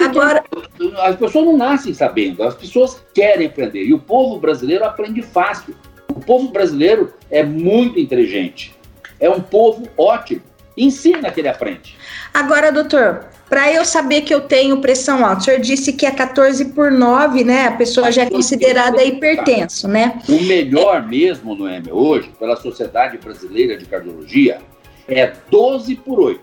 Agora... 0.00 0.42
Quer... 0.42 0.62
As 1.02 1.16
pessoas 1.16 1.44
não 1.44 1.56
nascem 1.56 1.94
sabendo, 1.94 2.42
as 2.42 2.54
pessoas 2.54 3.02
querem 3.14 3.46
aprender. 3.46 3.84
E 3.84 3.94
o 3.94 3.98
povo 3.98 4.38
brasileiro 4.40 4.84
aprende 4.84 5.22
fácil. 5.22 5.74
O 6.08 6.20
povo 6.20 6.48
brasileiro 6.48 7.12
é 7.30 7.42
muito 7.42 7.98
inteligente. 7.98 8.74
É 9.20 9.30
um 9.30 9.40
povo 9.40 9.88
ótimo. 9.96 10.42
Ensina 10.76 11.30
que 11.30 11.40
ele 11.40 11.48
aprende. 11.48 11.96
Agora, 12.32 12.72
doutor, 12.72 13.26
para 13.52 13.70
eu 13.70 13.84
saber 13.84 14.22
que 14.22 14.32
eu 14.32 14.40
tenho 14.40 14.80
pressão 14.80 15.26
alta, 15.26 15.42
o 15.42 15.44
senhor 15.44 15.60
disse 15.60 15.92
que 15.92 16.06
é 16.06 16.10
14 16.10 16.72
por 16.72 16.90
9, 16.90 17.44
né? 17.44 17.66
A 17.66 17.72
pessoa 17.72 18.10
já 18.10 18.22
é 18.22 18.30
considerada 18.30 19.04
hipertenso, 19.04 19.86
né? 19.86 20.22
O 20.26 20.42
melhor 20.44 21.06
mesmo 21.06 21.54
no 21.54 21.68
M 21.68 21.92
hoje, 21.92 22.32
pela 22.38 22.56
Sociedade 22.56 23.18
Brasileira 23.18 23.76
de 23.76 23.84
Cardiologia, 23.84 24.58
é 25.06 25.34
12 25.50 25.96
por 25.96 26.18
8. 26.18 26.40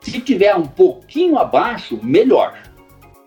Se 0.00 0.20
tiver 0.22 0.56
um 0.56 0.64
pouquinho 0.64 1.38
abaixo, 1.38 2.00
melhor, 2.02 2.54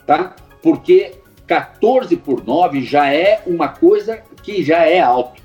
tá? 0.08 0.36
Porque 0.64 1.12
14 1.46 2.18
por 2.18 2.44
9 2.44 2.82
já 2.82 3.14
é 3.14 3.40
uma 3.46 3.68
coisa 3.68 4.24
que 4.42 4.64
já 4.64 4.80
é 4.80 5.00
alto. 5.00 5.44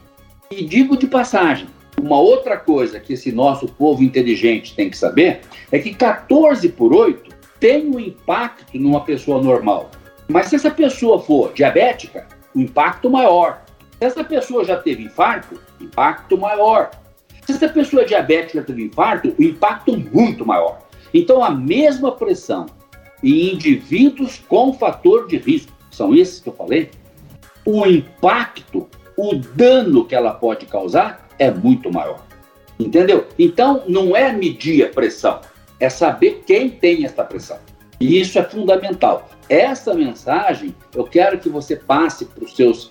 E 0.51 0.65
digo 0.65 0.97
de 0.97 1.07
passagem, 1.07 1.69
uma 2.01 2.19
outra 2.19 2.57
coisa 2.57 2.99
que 2.99 3.13
esse 3.13 3.31
nosso 3.31 3.69
povo 3.69 4.03
inteligente 4.03 4.75
tem 4.75 4.89
que 4.89 4.97
saber 4.97 5.43
é 5.71 5.79
que 5.79 5.93
14 5.93 6.67
por 6.71 6.95
8 6.95 7.39
tem 7.61 7.89
um 7.95 8.01
impacto 8.01 8.79
numa 8.79 9.05
pessoa 9.05 9.41
normal. 9.41 9.91
Mas 10.27 10.47
se 10.47 10.57
essa 10.57 10.71
pessoa 10.71 11.21
for 11.21 11.53
diabética, 11.53 12.27
o 12.55 12.61
impacto 12.61 13.11
maior. 13.11 13.63
Se 13.99 14.07
essa 14.07 14.25
pessoa 14.25 14.65
já 14.65 14.77
teve 14.77 15.05
infarto, 15.05 15.61
impacto 15.81 16.39
maior. 16.39 16.91
Se 17.45 17.53
essa 17.53 17.69
pessoa 17.69 18.03
é 18.03 18.07
diabética 18.07 18.63
teve 18.63 18.85
infarto, 18.85 19.35
o 19.39 19.43
impacto 19.43 19.97
muito 19.97 20.47
maior. 20.47 20.79
Então, 21.13 21.43
a 21.43 21.51
mesma 21.51 22.13
pressão 22.13 22.67
em 23.23 23.53
indivíduos 23.53 24.39
com 24.49 24.73
fator 24.73 25.27
de 25.27 25.37
risco, 25.37 25.73
são 25.91 26.15
esses 26.15 26.41
que 26.41 26.49
eu 26.49 26.55
falei, 26.55 26.91
o 27.65 27.85
impacto, 27.85 28.89
o 29.17 29.35
dano 29.35 30.05
que 30.05 30.15
ela 30.15 30.33
pode 30.33 30.65
causar 30.67 31.29
é 31.39 31.51
muito 31.51 31.93
maior. 31.93 32.25
Entendeu? 32.79 33.27
Então, 33.39 33.83
não 33.87 34.17
é 34.17 34.33
medir 34.33 34.85
a 34.85 34.89
pressão, 34.89 35.41
é 35.81 35.89
saber 35.89 36.43
quem 36.47 36.69
tem 36.69 37.05
essa 37.05 37.25
pressão. 37.25 37.59
E 37.99 38.21
isso 38.21 38.39
é 38.39 38.45
fundamental. 38.45 39.29
Essa 39.49 39.95
mensagem 39.95 40.75
eu 40.95 41.05
quero 41.05 41.39
que 41.39 41.49
você 41.49 41.77
passe 41.77 42.25
para 42.25 42.45
os 42.45 42.55
seus 42.55 42.91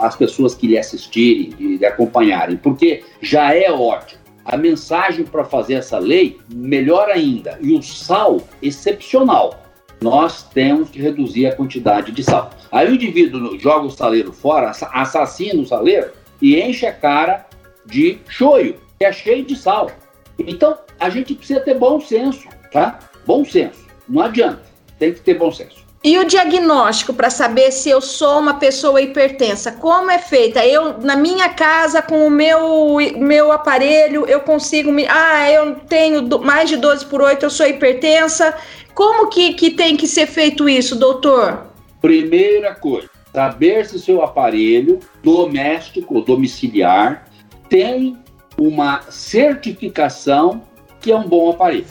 as 0.00 0.16
pessoas 0.16 0.54
que 0.54 0.66
lhe 0.66 0.78
assistirem 0.78 1.54
e 1.58 1.76
lhe 1.76 1.86
acompanharem, 1.86 2.56
porque 2.56 3.04
já 3.20 3.54
é 3.54 3.70
ótimo. 3.70 4.20
A 4.44 4.56
mensagem 4.56 5.24
para 5.24 5.44
fazer 5.44 5.74
essa 5.74 5.98
lei, 5.98 6.38
melhor 6.52 7.08
ainda. 7.10 7.58
E 7.60 7.76
o 7.76 7.82
sal, 7.82 8.40
excepcional. 8.62 9.62
Nós 10.00 10.42
temos 10.42 10.90
que 10.90 11.00
reduzir 11.00 11.46
a 11.46 11.54
quantidade 11.54 12.12
de 12.12 12.22
sal. 12.22 12.50
Aí 12.72 12.88
o 12.88 12.94
indivíduo 12.94 13.58
joga 13.58 13.86
o 13.86 13.90
saleiro 13.90 14.32
fora, 14.32 14.70
assassina 14.70 15.60
o 15.60 15.66
saleiro 15.66 16.10
e 16.40 16.60
enche 16.60 16.86
a 16.86 16.92
cara 16.92 17.46
de 17.84 18.18
choio, 18.28 18.76
que 18.98 19.04
é 19.04 19.12
cheio 19.12 19.44
de 19.44 19.54
sal. 19.54 19.90
Então, 20.38 20.78
a 20.98 21.10
gente 21.10 21.34
precisa 21.34 21.60
ter 21.60 21.74
bom 21.74 22.00
senso, 22.00 22.48
tá? 22.72 22.98
Bom 23.26 23.44
senso. 23.44 23.86
Não 24.08 24.22
adianta. 24.22 24.62
Tem 24.98 25.12
que 25.12 25.20
ter 25.20 25.34
bom 25.34 25.50
senso. 25.52 25.88
E 26.02 26.16
o 26.16 26.24
diagnóstico 26.24 27.12
para 27.12 27.28
saber 27.28 27.72
se 27.72 27.90
eu 27.90 28.00
sou 28.00 28.38
uma 28.38 28.54
pessoa 28.54 29.02
hipertensa, 29.02 29.72
como 29.72 30.10
é 30.10 30.18
feita? 30.18 30.64
Eu, 30.64 30.98
na 30.98 31.16
minha 31.16 31.48
casa, 31.48 32.00
com 32.00 32.24
o 32.24 32.30
meu, 32.30 32.98
meu 33.16 33.50
aparelho, 33.50 34.24
eu 34.26 34.40
consigo 34.40 34.92
me. 34.92 35.06
Ah, 35.08 35.50
eu 35.50 35.74
tenho 35.88 36.26
mais 36.40 36.68
de 36.68 36.76
12 36.76 37.06
por 37.06 37.20
8, 37.20 37.42
eu 37.42 37.50
sou 37.50 37.66
hipertensa. 37.66 38.54
Como 38.94 39.28
que, 39.28 39.54
que 39.54 39.70
tem 39.70 39.96
que 39.96 40.06
ser 40.06 40.26
feito 40.26 40.68
isso, 40.68 40.94
doutor? 40.94 41.66
Primeira 42.00 42.76
coisa, 42.76 43.10
saber 43.32 43.84
se 43.84 43.96
o 43.96 43.98
seu 43.98 44.22
aparelho 44.22 45.00
doméstico, 45.22 46.20
domiciliar, 46.20 47.28
tem 47.68 48.16
uma 48.58 49.02
certificação 49.10 50.62
que 51.00 51.12
é 51.12 51.16
um 51.16 51.28
bom 51.28 51.50
aparelho. 51.50 51.86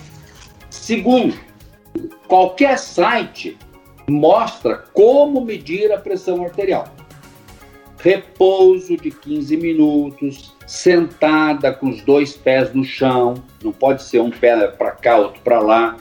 Segundo, 0.70 1.38
qualquer 2.28 2.78
site 2.78 3.58
mostra 4.10 4.84
como 4.94 5.42
medir 5.42 5.92
a 5.92 5.98
pressão 5.98 6.44
arterial. 6.44 6.88
Repouso 8.00 8.96
de 8.98 9.10
15 9.10 9.58
minutos, 9.58 10.56
sentada 10.66 11.74
com 11.74 11.90
os 11.90 12.02
dois 12.04 12.36
pés 12.36 12.74
no 12.74 12.84
chão, 12.84 13.36
não 13.64 13.72
pode 13.72 14.04
ser 14.04 14.20
um 14.22 14.30
pé 14.30 14.68
para 14.68 14.92
cá, 14.92 15.18
outro 15.18 15.42
para 15.42 15.60
lá. 15.60 15.98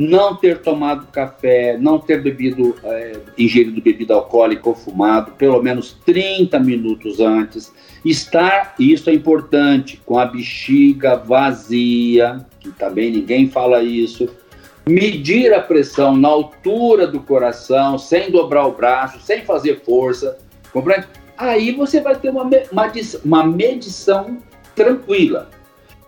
Não 0.00 0.34
ter 0.34 0.62
tomado 0.62 1.06
café, 1.12 1.76
não 1.78 1.98
ter 1.98 2.22
bebido, 2.22 2.74
é, 2.82 3.18
ingerido 3.36 3.82
bebida 3.82 4.14
alcoólica 4.14 4.70
ou 4.70 4.74
fumado, 4.74 5.32
pelo 5.32 5.62
menos 5.62 5.92
30 6.06 6.58
minutos 6.58 7.20
antes. 7.20 7.70
Estar, 8.02 8.74
isso 8.78 9.10
é 9.10 9.12
importante, 9.12 10.00
com 10.06 10.18
a 10.18 10.24
bexiga 10.24 11.16
vazia, 11.16 12.46
que 12.58 12.70
também 12.70 13.10
ninguém 13.10 13.50
fala 13.50 13.82
isso, 13.82 14.26
medir 14.88 15.52
a 15.52 15.60
pressão 15.60 16.16
na 16.16 16.28
altura 16.28 17.06
do 17.06 17.20
coração, 17.20 17.98
sem 17.98 18.30
dobrar 18.30 18.66
o 18.66 18.72
braço, 18.72 19.20
sem 19.20 19.42
fazer 19.42 19.82
força, 19.84 20.38
compreende? 20.72 21.08
Aí 21.36 21.72
você 21.72 22.00
vai 22.00 22.16
ter 22.16 22.30
uma, 22.30 22.44
uma, 22.72 22.92
uma 23.22 23.46
medição 23.46 24.38
tranquila. 24.74 25.50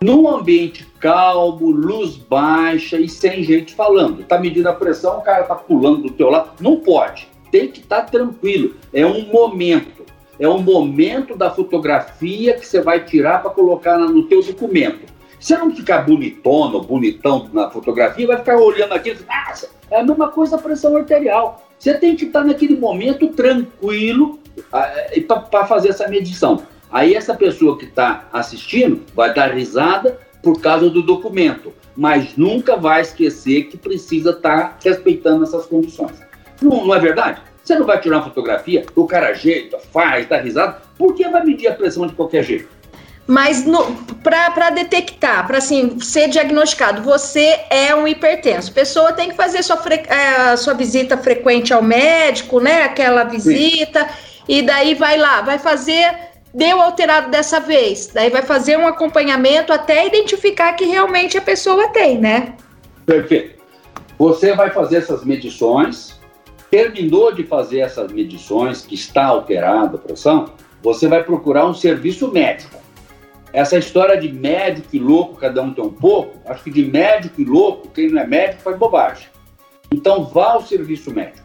Num 0.03 0.27
ambiente 0.27 0.85
calmo, 0.99 1.71
luz 1.71 2.17
baixa 2.17 2.99
e 2.99 3.07
sem 3.07 3.41
gente 3.41 3.73
falando. 3.73 4.21
Tá 4.25 4.37
medindo 4.37 4.67
a 4.67 4.73
pressão, 4.73 5.19
o 5.19 5.21
cara 5.21 5.45
tá 5.45 5.55
pulando 5.55 6.01
do 6.01 6.09
teu 6.09 6.29
lado. 6.29 6.51
Não 6.59 6.75
pode. 6.75 7.29
Tem 7.49 7.69
que 7.69 7.79
estar 7.79 8.01
tá 8.01 8.07
tranquilo. 8.07 8.75
É 8.93 9.05
um 9.05 9.31
momento. 9.31 10.03
É 10.37 10.45
um 10.45 10.59
momento 10.59 11.37
da 11.37 11.49
fotografia 11.49 12.53
que 12.55 12.67
você 12.67 12.81
vai 12.81 13.05
tirar 13.05 13.41
para 13.41 13.51
colocar 13.51 13.97
no 13.97 14.23
teu 14.23 14.43
documento. 14.43 15.05
Se 15.39 15.55
não 15.55 15.73
ficar 15.73 15.99
bonitona 15.99 16.75
ou 16.75 16.83
bonitão 16.83 17.49
na 17.53 17.69
fotografia, 17.69 18.27
vai 18.27 18.37
ficar 18.37 18.57
olhando 18.57 18.91
aquilo 18.91 19.19
nossa, 19.25 19.69
é 19.89 20.01
a 20.01 20.03
mesma 20.03 20.27
coisa 20.27 20.57
a 20.57 20.59
pressão 20.59 20.97
arterial. 20.97 21.65
Você 21.79 21.93
tem 21.93 22.17
que 22.17 22.25
estar 22.25 22.43
naquele 22.43 22.75
momento 22.75 23.29
tranquilo 23.29 24.37
para 25.49 25.65
fazer 25.65 25.89
essa 25.89 26.09
medição. 26.09 26.61
Aí 26.93 27.15
essa 27.15 27.33
pessoa 27.33 27.75
que 27.75 27.85
está 27.85 28.29
assistindo 28.31 29.01
vai 29.15 29.33
dar 29.33 29.51
risada 29.51 30.19
por 30.43 30.61
causa 30.61 30.91
do 30.91 31.01
documento, 31.01 31.73
mas 31.97 32.37
nunca 32.37 32.77
vai 32.77 33.01
esquecer 33.01 33.63
que 33.63 33.77
precisa 33.77 34.29
estar 34.29 34.59
tá 34.59 34.77
respeitando 34.83 35.43
essas 35.43 35.65
condições. 35.65 36.21
Não, 36.61 36.85
não 36.85 36.93
é 36.93 36.99
verdade? 36.99 37.41
Você 37.63 37.75
não 37.75 37.87
vai 37.87 37.99
tirar 37.99 38.17
uma 38.17 38.25
fotografia, 38.25 38.85
o 38.95 39.07
cara 39.07 39.29
ajeita, 39.29 39.79
faz, 39.91 40.27
dá 40.27 40.39
risada, 40.39 40.81
por 40.95 41.15
que 41.15 41.27
vai 41.27 41.43
medir 41.43 41.67
a 41.67 41.73
pressão 41.73 42.05
de 42.05 42.13
qualquer 42.13 42.43
jeito? 42.43 42.67
Mas 43.25 43.65
para 44.21 44.69
detectar, 44.69 45.47
para 45.47 45.57
assim, 45.57 45.97
ser 45.99 46.27
diagnosticado, 46.27 47.01
você 47.01 47.59
é 47.69 47.95
um 47.95 48.07
hipertenso. 48.07 48.69
A 48.69 48.73
pessoa 48.73 49.13
tem 49.13 49.29
que 49.29 49.35
fazer 49.35 49.63
sua, 49.63 49.81
é, 50.09 50.55
sua 50.57 50.73
visita 50.73 51.17
frequente 51.17 51.73
ao 51.73 51.81
médico, 51.81 52.59
né? 52.59 52.83
Aquela 52.83 53.23
visita, 53.23 54.03
Sim. 54.03 54.43
e 54.49 54.61
daí 54.61 54.93
vai 54.93 55.17
lá, 55.17 55.41
vai 55.41 55.57
fazer, 55.57 56.32
deu 56.53 56.81
alterado 56.81 57.31
dessa 57.31 57.59
vez. 57.59 58.07
Daí 58.07 58.29
vai 58.29 58.41
fazer 58.41 58.77
um 58.77 58.87
acompanhamento 58.87 59.73
até 59.73 60.05
identificar 60.05 60.73
que 60.73 60.85
realmente 60.85 61.37
a 61.37 61.41
pessoa 61.41 61.87
tem, 61.89 62.19
né? 62.19 62.55
Perfeito. 63.05 63.61
Você 64.17 64.53
vai 64.53 64.69
fazer 64.69 64.97
essas 64.97 65.25
medições, 65.25 66.19
terminou 66.69 67.33
de 67.33 67.43
fazer 67.43 67.79
essas 67.79 68.11
medições, 68.11 68.85
que 68.85 68.95
está 68.95 69.25
alterada 69.25 69.97
a 69.97 69.99
pressão, 69.99 70.53
você 70.81 71.07
vai 71.07 71.23
procurar 71.23 71.65
um 71.65 71.73
serviço 71.73 72.31
médico 72.31 72.83
essa 73.53 73.77
história 73.77 74.19
de 74.19 74.33
médico 74.33 74.87
e 74.91 74.99
louco, 74.99 75.35
cada 75.35 75.61
um 75.61 75.71
tem 75.71 75.83
um 75.83 75.93
pouco, 75.93 76.39
acho 76.49 76.63
que 76.63 76.71
de 76.71 76.83
médico 76.83 77.39
e 77.39 77.45
louco, 77.45 77.87
quem 77.89 78.09
não 78.09 78.19
é 78.19 78.25
médico 78.25 78.63
faz 78.63 78.75
bobagem. 78.77 79.27
Então 79.91 80.23
vá 80.23 80.53
ao 80.53 80.63
serviço 80.63 81.11
médico, 81.11 81.42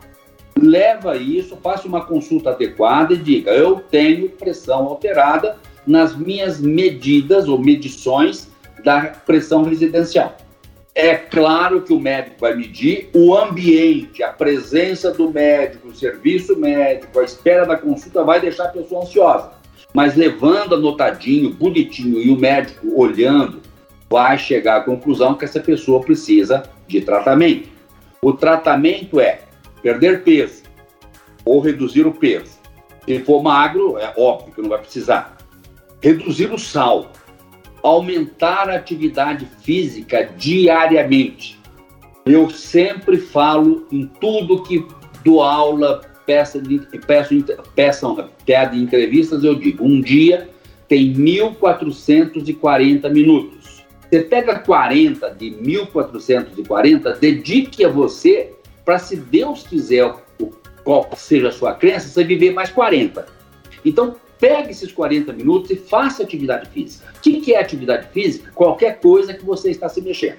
leva 0.61 1.16
isso, 1.16 1.57
faça 1.62 1.87
uma 1.87 2.05
consulta 2.05 2.51
adequada 2.51 3.14
e 3.14 3.18
diga: 3.18 3.51
eu 3.51 3.81
tenho 3.90 4.29
pressão 4.31 4.87
alterada 4.87 5.57
nas 5.87 6.16
minhas 6.16 6.61
medidas 6.61 7.49
ou 7.49 7.59
medições 7.59 8.51
da 8.85 9.01
pressão 9.27 9.62
residencial. 9.62 10.37
É 10.94 11.14
claro 11.14 11.83
que 11.83 11.92
o 11.92 12.01
médico 12.01 12.37
vai 12.40 12.55
medir 12.57 13.09
o 13.14 13.35
ambiente, 13.37 14.23
a 14.23 14.33
presença 14.33 15.12
do 15.12 15.31
médico, 15.31 15.88
o 15.88 15.94
serviço 15.94 16.59
médico, 16.59 17.21
a 17.21 17.25
espera 17.25 17.64
da 17.64 17.77
consulta 17.77 18.25
vai 18.25 18.40
deixar 18.40 18.64
a 18.64 18.68
pessoa 18.68 19.03
ansiosa 19.03 19.59
mas 19.92 20.14
levando 20.14 20.75
anotadinho, 20.75 21.51
bonitinho 21.51 22.21
e 22.21 22.31
o 22.31 22.38
médico 22.38 22.92
olhando, 22.94 23.61
vai 24.09 24.38
chegar 24.38 24.77
à 24.77 24.81
conclusão 24.81 25.35
que 25.35 25.44
essa 25.44 25.61
pessoa 25.61 26.01
precisa 26.01 26.62
de 26.87 27.01
tratamento. 27.01 27.68
O 28.23 28.33
tratamento 28.33 29.21
é 29.21 29.40
perder 29.83 30.23
peso 30.23 30.62
ou 31.45 31.61
reduzir 31.61 32.07
o 32.07 32.12
peso. 32.12 32.59
Se 33.05 33.19
for 33.21 33.43
magro, 33.43 33.97
é 33.99 34.12
óbvio 34.17 34.53
que 34.53 34.61
não 34.61 34.69
vai 34.69 34.79
precisar. 34.79 35.38
Reduzir 36.03 36.53
o 36.53 36.59
sal, 36.59 37.11
aumentar 37.83 38.69
a 38.69 38.77
atividade 38.77 39.47
física 39.62 40.31
diariamente. 40.37 41.59
Eu 42.27 42.51
sempre 42.51 43.17
falo 43.17 43.87
em 43.91 44.07
tudo 44.21 44.62
que 44.62 44.87
dou 45.25 45.43
aula, 45.43 46.03
peça 46.27 46.61
de, 46.61 46.79
peço, 47.07 47.35
peçam, 47.75 48.29
pede 48.45 48.79
entrevistas, 48.79 49.43
eu 49.43 49.55
digo, 49.55 49.83
um 49.83 50.01
dia 50.03 50.51
tem 50.87 51.14
1.440 51.14 53.11
minutos. 53.11 53.85
Você 54.11 54.21
pega 54.21 54.59
40 54.59 55.31
de 55.31 55.51
1.440, 55.51 57.19
dedique 57.19 57.85
a 57.85 57.88
você 57.88 58.53
para, 58.88 58.98
se 58.98 59.16
Deus 59.16 59.64
quiser, 59.64 60.14
qual 60.83 61.11
seja 61.14 61.48
a 61.48 61.53
sua 61.53 61.74
crença, 61.74 62.09
você 62.09 62.24
viver 62.24 62.55
mais 62.55 62.70
40. 62.70 63.27
Então, 63.85 64.16
pegue 64.40 64.70
esses 64.70 64.90
40 64.90 65.31
minutos 65.35 65.70
e 65.70 65.77
faça 65.77 66.22
atividade 66.22 66.70
física. 66.70 67.07
O 67.14 67.20
que 67.20 67.53
é 67.53 67.61
atividade 67.61 68.09
física? 68.14 68.51
Qualquer 68.55 68.98
coisa 68.98 69.35
que 69.35 69.44
você 69.44 69.70
está 69.70 69.90
se 69.90 70.01
mexendo. 70.01 70.38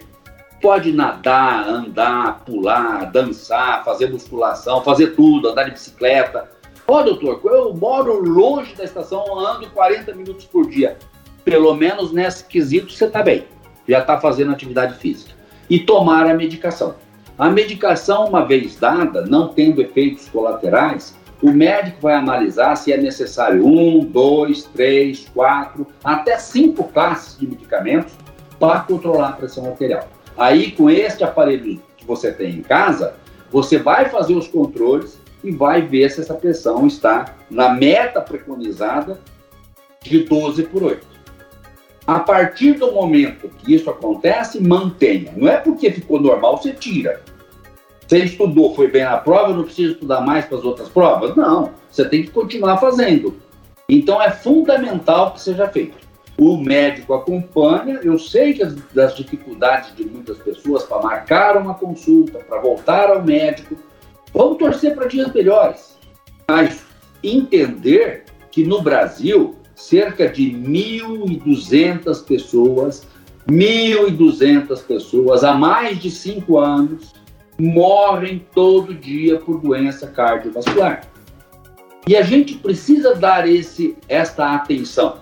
Pode 0.60 0.92
nadar, 0.92 1.70
andar, 1.70 2.44
pular, 2.44 3.12
dançar, 3.12 3.86
fazer 3.86 4.12
musculação, 4.12 4.84
fazer 4.84 5.16
tudo, 5.16 5.50
andar 5.50 5.66
de 5.66 5.72
bicicleta. 5.74 6.50
Ó, 6.88 7.02
oh, 7.02 7.04
doutor, 7.04 7.40
eu 7.44 7.76
moro 7.76 8.20
longe 8.20 8.74
da 8.74 8.84
estação, 8.84 9.38
ando 9.38 9.70
40 9.70 10.12
minutos 10.16 10.46
por 10.46 10.68
dia. 10.68 10.98
Pelo 11.46 11.76
menos 11.76 12.12
nesse 12.12 12.44
quesito 12.46 12.92
você 12.92 13.06
está 13.06 13.22
bem. 13.22 13.46
Já 13.88 14.00
está 14.00 14.20
fazendo 14.20 14.52
atividade 14.52 14.98
física. 14.98 15.36
E 15.70 15.78
tomar 15.82 16.26
a 16.26 16.34
medicação. 16.34 16.96
A 17.40 17.50
medicação, 17.50 18.26
uma 18.26 18.46
vez 18.46 18.76
dada, 18.76 19.26
não 19.26 19.48
tendo 19.48 19.82
efeitos 19.82 20.28
colaterais, 20.28 21.16
o 21.42 21.50
médico 21.52 22.02
vai 22.02 22.16
analisar 22.16 22.76
se 22.76 22.92
é 22.92 22.98
necessário 22.98 23.66
um, 23.66 24.04
dois, 24.04 24.66
três, 24.66 25.26
quatro, 25.34 25.88
até 26.04 26.38
cinco 26.38 26.84
classes 26.90 27.40
de 27.40 27.48
medicamentos 27.48 28.14
para 28.60 28.82
controlar 28.82 29.30
a 29.30 29.32
pressão 29.32 29.66
arterial. 29.68 30.06
Aí, 30.38 30.72
com 30.72 30.90
este 30.90 31.24
aparelho 31.24 31.82
que 31.96 32.06
você 32.06 32.30
tem 32.30 32.56
em 32.56 32.62
casa, 32.62 33.16
você 33.50 33.78
vai 33.78 34.10
fazer 34.10 34.34
os 34.34 34.50
controles 34.50 35.18
e 35.42 35.50
vai 35.50 35.82
ver 35.82 36.12
se 36.12 36.20
essa 36.20 36.34
pressão 36.34 36.86
está 36.86 37.36
na 37.50 37.70
meta 37.70 38.20
preconizada 38.20 39.18
de 40.04 40.26
12 40.26 40.64
por 40.64 40.84
8. 40.84 41.08
A 42.08 42.20
partir 42.20 42.74
do 42.74 42.92
momento 42.92 43.50
que 43.50 43.76
isso 43.76 43.90
acontece, 43.90 44.62
mantenha. 44.62 45.34
Não 45.36 45.48
é 45.48 45.58
porque 45.58 45.92
ficou 45.92 46.20
normal, 46.20 46.58
você 46.58 46.72
tira. 46.72 47.22
Você 48.08 48.20
estudou, 48.20 48.76
foi 48.76 48.88
bem 48.88 49.04
na 49.04 49.18
prova, 49.18 49.54
não 49.54 49.64
precisa 49.64 49.92
estudar 49.92 50.22
mais 50.22 50.46
para 50.46 50.58
as 50.58 50.64
outras 50.64 50.90
provas? 50.90 51.36
Não, 51.36 51.72
você 51.92 52.08
tem 52.08 52.24
que 52.24 52.32
continuar 52.32 52.78
fazendo. 52.78 53.36
Então 53.88 54.22
é 54.22 54.32
fundamental 54.32 55.34
que 55.34 55.42
seja 55.42 55.68
feito 55.68 56.10
o 56.40 56.58
médico 56.58 57.14
acompanha. 57.14 58.00
Eu 58.02 58.18
sei 58.18 58.54
que 58.54 58.64
as, 58.64 58.74
das 58.94 59.16
dificuldades 59.16 59.94
de 59.96 60.06
muitas 60.06 60.38
pessoas 60.38 60.84
para 60.84 61.02
marcar 61.02 61.58
uma 61.58 61.74
consulta, 61.74 62.40
para 62.40 62.62
voltar 62.62 63.10
ao 63.10 63.22
médico. 63.22 63.76
Vamos 64.34 64.58
torcer 64.58 64.96
para 64.96 65.08
dias 65.08 65.32
melhores. 65.34 65.98
Mas 66.50 66.86
entender 67.22 68.24
que 68.50 68.64
no 68.64 68.82
Brasil, 68.82 69.58
cerca 69.80 70.28
de 70.28 70.52
1.200 70.52 72.26
pessoas, 72.26 73.08
1.200 73.50 74.84
pessoas 74.84 75.46
há 75.46 75.54
mais 75.54 76.00
de 76.00 76.12
cinco 76.12 76.60
anos 76.60 77.14
morrem 77.58 78.46
todo 78.54 78.94
dia 78.94 79.40
por 79.40 79.62
doença 79.62 80.06
cardiovascular. 80.08 81.08
E 82.06 82.18
a 82.18 82.22
gente 82.22 82.56
precisa 82.56 83.16
dar 83.16 83.48
esse, 83.48 83.96
esta 84.10 84.54
atenção. 84.54 85.20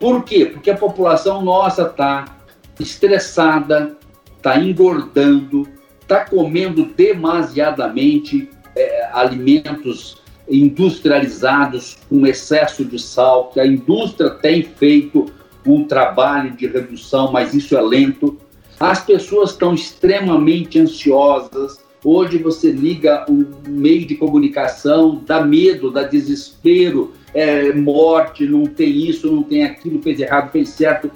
Por 0.00 0.24
quê? 0.24 0.46
Porque 0.46 0.70
a 0.70 0.76
população 0.76 1.40
nossa 1.40 1.82
está 1.82 2.36
estressada, 2.80 3.96
está 4.36 4.58
engordando, 4.58 5.68
está 6.00 6.24
comendo 6.24 6.84
demasiadamente 6.84 8.50
é, 8.74 9.08
alimentos 9.12 10.20
industrializados 10.50 11.98
com 12.08 12.26
excesso 12.26 12.84
de 12.84 12.98
sal, 12.98 13.50
que 13.52 13.60
a 13.60 13.66
indústria 13.66 14.30
tem 14.30 14.62
feito 14.62 15.26
um 15.66 15.84
trabalho 15.84 16.56
de 16.56 16.66
redução, 16.66 17.30
mas 17.30 17.54
isso 17.54 17.76
é 17.76 17.82
lento. 17.82 18.38
As 18.80 19.04
pessoas 19.04 19.50
estão 19.50 19.74
extremamente 19.74 20.78
ansiosas. 20.78 21.78
Hoje 22.02 22.38
você 22.38 22.70
liga 22.70 23.26
um 23.28 23.44
meio 23.68 24.06
de 24.06 24.14
comunicação, 24.14 25.22
dá 25.26 25.44
medo, 25.44 25.90
dá 25.90 26.04
desespero, 26.04 27.12
é, 27.34 27.72
morte, 27.72 28.46
não 28.46 28.64
tem 28.64 29.08
isso, 29.08 29.30
não 29.30 29.42
tem 29.42 29.64
aquilo, 29.64 30.00
fez 30.00 30.20
errado, 30.20 30.50
fez 30.50 30.70
certo. 30.70 31.10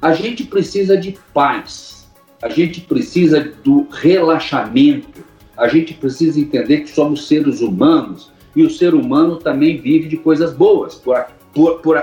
A 0.00 0.12
gente 0.12 0.44
precisa 0.44 0.96
de 0.96 1.16
paz, 1.32 2.06
a 2.42 2.48
gente 2.48 2.82
precisa 2.82 3.52
do 3.64 3.86
relaxamento, 3.90 5.24
a 5.56 5.68
gente 5.68 5.94
precisa 5.94 6.38
entender 6.38 6.82
que 6.82 6.90
somos 6.90 7.26
seres 7.26 7.62
humanos 7.62 8.30
e 8.56 8.64
o 8.64 8.70
ser 8.70 8.94
humano 8.94 9.36
também 9.36 9.76
vive 9.76 10.08
de 10.08 10.16
coisas 10.16 10.54
boas, 10.54 10.94
por, 10.94 11.26
por, 11.52 11.80
por, 11.80 12.02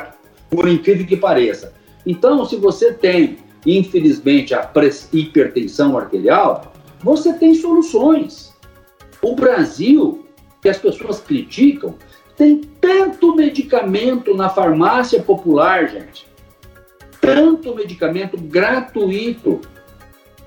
por 0.50 0.70
incrível 0.70 1.08
que 1.08 1.18
pareça. 1.18 1.74
Então, 2.06 2.46
se 2.46 2.56
você 2.58 2.94
tem, 2.94 3.38
infelizmente, 3.66 4.54
a 4.54 4.72
hipertensão 5.12 5.98
arterial, 5.98 6.72
você 7.02 7.34
tem 7.34 7.56
soluções. 7.56 8.54
O 9.20 9.36
Brasil, 9.36 10.28
que 10.62 10.70
as 10.70 10.78
pessoas 10.78 11.20
criticam, 11.20 11.96
tem 12.38 12.62
tanto 12.80 13.36
medicamento 13.36 14.36
na 14.36 14.50
farmácia 14.50 15.22
popular, 15.22 15.90
gente. 15.90 16.28
Tanto 17.20 17.74
medicamento 17.74 18.38
gratuito. 18.38 19.62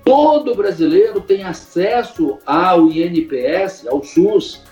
Todo 0.05 0.55
brasileiro 0.55 1.21
tem 1.21 1.43
acesso 1.43 2.39
ao 2.47 2.89
INPS, 2.91 3.87
ao 3.89 4.05
SUS. 4.05 4.63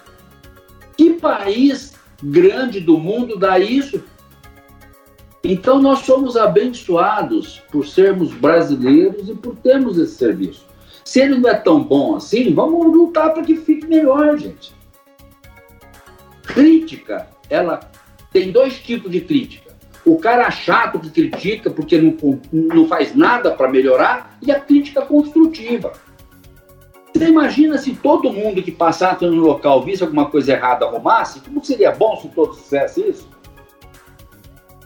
Que 0.96 1.14
país 1.14 1.94
grande 2.22 2.80
do 2.80 2.98
mundo 2.98 3.38
dá 3.38 3.59
isso? 3.59 4.02
Então, 5.42 5.80
nós 5.80 6.00
somos 6.00 6.37
abençoados 6.37 7.62
por 7.70 7.87
sermos 7.87 8.33
brasileiros 8.33 9.28
e 9.28 9.35
por 9.35 9.54
termos 9.57 9.98
esse 9.98 10.14
serviço. 10.14 10.64
Se 11.04 11.20
ele 11.20 11.37
não 11.38 11.50
é 11.50 11.54
tão 11.54 11.83
bom 11.83 12.16
assim, 12.16 12.54
vamos 12.54 12.87
lutar 12.96 13.35
para 13.35 13.42
que 13.42 13.57
fique 13.57 13.87
melhor, 13.87 14.38
gente. 14.38 14.72
Crítica, 16.44 17.28
ela 17.50 17.80
tem 18.33 18.50
dois 18.50 18.78
tipos 18.78 19.11
de 19.11 19.20
crítica. 19.20 19.74
O 20.04 20.18
cara 20.18 20.50
chato 20.50 20.98
que 20.98 21.11
critica 21.11 21.70
porque 21.70 21.98
não, 21.98 22.40
não 22.52 22.88
faz 22.88 23.14
nada 23.14 23.50
para 23.50 23.70
melhorar 23.70 24.38
e 24.40 24.50
a 24.50 24.61
crítica 24.61 25.02
construtiva. 25.02 25.92
Você 27.14 27.29
imagina 27.29 27.79
se 27.79 27.94
todo 27.94 28.33
mundo 28.33 28.61
que 28.61 28.72
passasse 28.72 29.24
no 29.24 29.37
local 29.37 29.85
visse 29.85 30.03
alguma 30.03 30.27
coisa 30.27 30.53
errada 30.53 30.85
arrumasse? 30.85 31.40
Como 31.40 31.64
seria 31.64 31.92
bom 31.92 32.16
se 32.16 32.29
todos 32.29 32.59
fizessem 32.59 33.09
isso? 33.09 33.29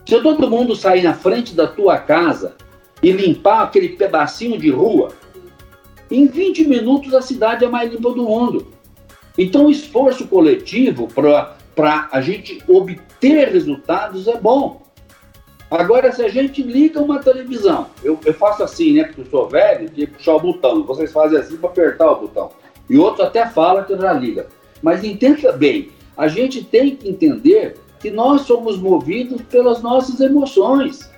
Se 0.05 0.21
todo 0.21 0.49
mundo 0.49 0.75
sair 0.75 1.01
na 1.01 1.15
frente 1.15 1.55
da 1.55 1.65
tua 1.65 1.97
casa 1.97 2.55
e 3.01 3.11
limpar 3.11 3.63
aquele 3.63 3.89
pedacinho 3.89 4.59
de 4.59 4.69
rua, 4.69 5.09
em 6.11 6.27
20 6.27 6.67
minutos 6.67 7.15
a 7.15 7.21
cidade 7.21 7.65
é 7.65 7.67
mais 7.67 7.91
limpa 7.91 8.11
do 8.11 8.23
mundo. 8.23 8.67
Então, 9.35 9.65
o 9.65 9.71
esforço 9.71 10.27
coletivo 10.27 11.07
para 11.07 12.09
a 12.11 12.21
gente 12.21 12.61
obter 12.67 13.49
resultados 13.49 14.27
é 14.27 14.37
bom. 14.37 14.83
Agora, 15.69 16.11
se 16.11 16.23
a 16.23 16.29
gente 16.29 16.63
liga 16.63 16.99
uma 16.99 17.19
televisão, 17.19 17.87
eu, 18.03 18.19
eu 18.25 18.33
faço 18.33 18.63
assim, 18.63 18.93
né? 18.93 19.03
Porque 19.03 19.21
eu 19.21 19.25
sou 19.25 19.47
velho, 19.47 19.87
de 19.89 20.07
puxar 20.07 20.35
o 20.35 20.39
botão. 20.39 20.83
Vocês 20.83 21.11
fazem 21.11 21.37
assim 21.37 21.57
para 21.57 21.69
apertar 21.69 22.11
o 22.11 22.21
botão. 22.21 22.49
E 22.89 22.97
outros 22.97 23.27
até 23.27 23.45
falam 23.45 23.83
que 23.83 23.95
já 23.95 24.11
liga. 24.13 24.47
Mas 24.81 25.03
entenda 25.03 25.51
bem, 25.51 25.91
a 26.17 26.27
gente 26.27 26.63
tem 26.63 26.95
que 26.95 27.07
entender 27.07 27.77
que 27.99 28.09
nós 28.09 28.41
somos 28.41 28.79
movidos 28.79 29.41
pelas 29.43 29.81
nossas 29.81 30.19
emoções. 30.19 31.09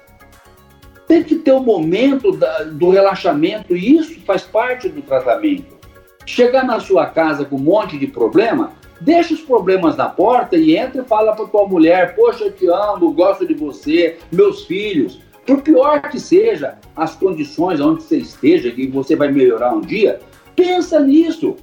Tem 1.07 1.23
que 1.23 1.35
ter 1.35 1.51
o 1.51 1.57
um 1.57 1.63
momento 1.63 2.31
da, 2.33 2.63
do 2.63 2.89
relaxamento, 2.89 3.75
e 3.75 3.97
isso 3.97 4.19
faz 4.21 4.41
parte 4.41 4.89
do 4.89 5.01
tratamento. 5.01 5.79
Chegar 6.25 6.65
na 6.65 6.79
sua 6.79 7.05
casa 7.05 7.45
com 7.45 7.55
um 7.55 7.59
monte 7.59 7.97
de 7.97 8.07
problema, 8.07 8.73
deixa 9.01 9.33
os 9.33 9.41
problemas 9.41 9.97
na 9.97 10.07
porta 10.07 10.55
e 10.55 10.77
entra 10.77 11.01
e 11.01 11.05
fala 11.05 11.35
para 11.35 11.47
tua 11.47 11.67
mulher: 11.67 12.15
Poxa, 12.15 12.45
eu 12.45 12.51
te 12.51 12.67
amo, 12.67 13.11
gosto 13.11 13.45
de 13.45 13.53
você, 13.53 14.17
meus 14.31 14.65
filhos. 14.65 15.19
Por 15.45 15.61
pior 15.61 16.01
que 16.09 16.19
seja 16.19 16.77
as 16.95 17.15
condições 17.15 17.81
onde 17.81 18.03
você 18.03 18.17
esteja, 18.17 18.71
que 18.71 18.87
você 18.87 19.15
vai 19.15 19.31
melhorar 19.31 19.73
um 19.73 19.81
dia, 19.81 20.19
pensa 20.55 20.99
nisso. 20.99 21.55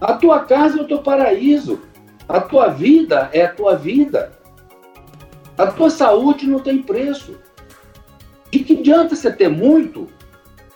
A 0.00 0.14
tua 0.14 0.40
casa 0.40 0.78
é 0.78 0.82
o 0.82 0.86
teu 0.86 0.98
paraíso. 0.98 1.80
A 2.28 2.40
tua 2.40 2.68
vida 2.68 3.28
é 3.32 3.46
a 3.46 3.52
tua 3.52 3.74
vida. 3.74 4.32
A 5.56 5.66
tua 5.66 5.90
saúde 5.90 6.46
não 6.46 6.60
tem 6.60 6.82
preço. 6.82 7.36
De 8.50 8.60
que 8.60 8.78
adianta 8.78 9.16
você 9.16 9.30
ter 9.32 9.48
muito 9.48 10.06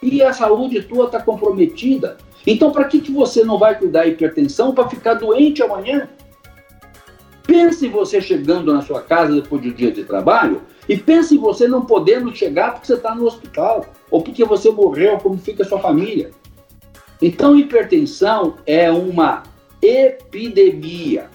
e 0.03 0.23
a 0.23 0.33
saúde 0.33 0.83
tua 0.83 1.07
está 1.07 1.23
comprometida? 1.23 2.19
Então, 2.47 2.73
para 2.73 2.85
que, 2.85 3.01
que 3.01 3.13
você 3.13 3.45
não 3.45 3.59
vai 3.59 3.79
cuidar 3.79 4.01
da 4.01 4.07
hipertensão 4.07 4.75
para 4.75 4.89
ficar 4.89 5.15
doente 5.15 5.63
amanhã? 5.63 6.09
Pense 7.47 7.87
em 7.87 7.91
você 7.91 8.21
chegando 8.21 8.73
na 8.73 8.83
sua 8.83 9.03
casa 9.03 9.35
depois 9.35 9.63
de 9.63 9.71
um 9.71 9.75
dia 9.75 9.93
de 9.93 10.05
trabalho 10.05 10.63
e 10.89 10.97
pense 10.97 11.35
em 11.35 11.39
você 11.39 11.69
não 11.69 11.85
podendo 11.85 12.35
chegar 12.35 12.73
porque 12.73 12.87
você 12.87 12.95
está 12.95 13.15
no 13.15 13.27
hospital 13.27 13.87
ou 14.11 14.23
porque 14.23 14.45
você 14.45 14.71
morreu, 14.71 15.19
como 15.19 15.39
fica 15.39 15.63
a 15.63 15.67
sua 15.67 15.79
família. 15.79 16.31
Então, 17.21 17.57
hipertensão 17.57 18.57
é 18.67 18.91
uma 18.91 19.43
epidemia 19.81 21.31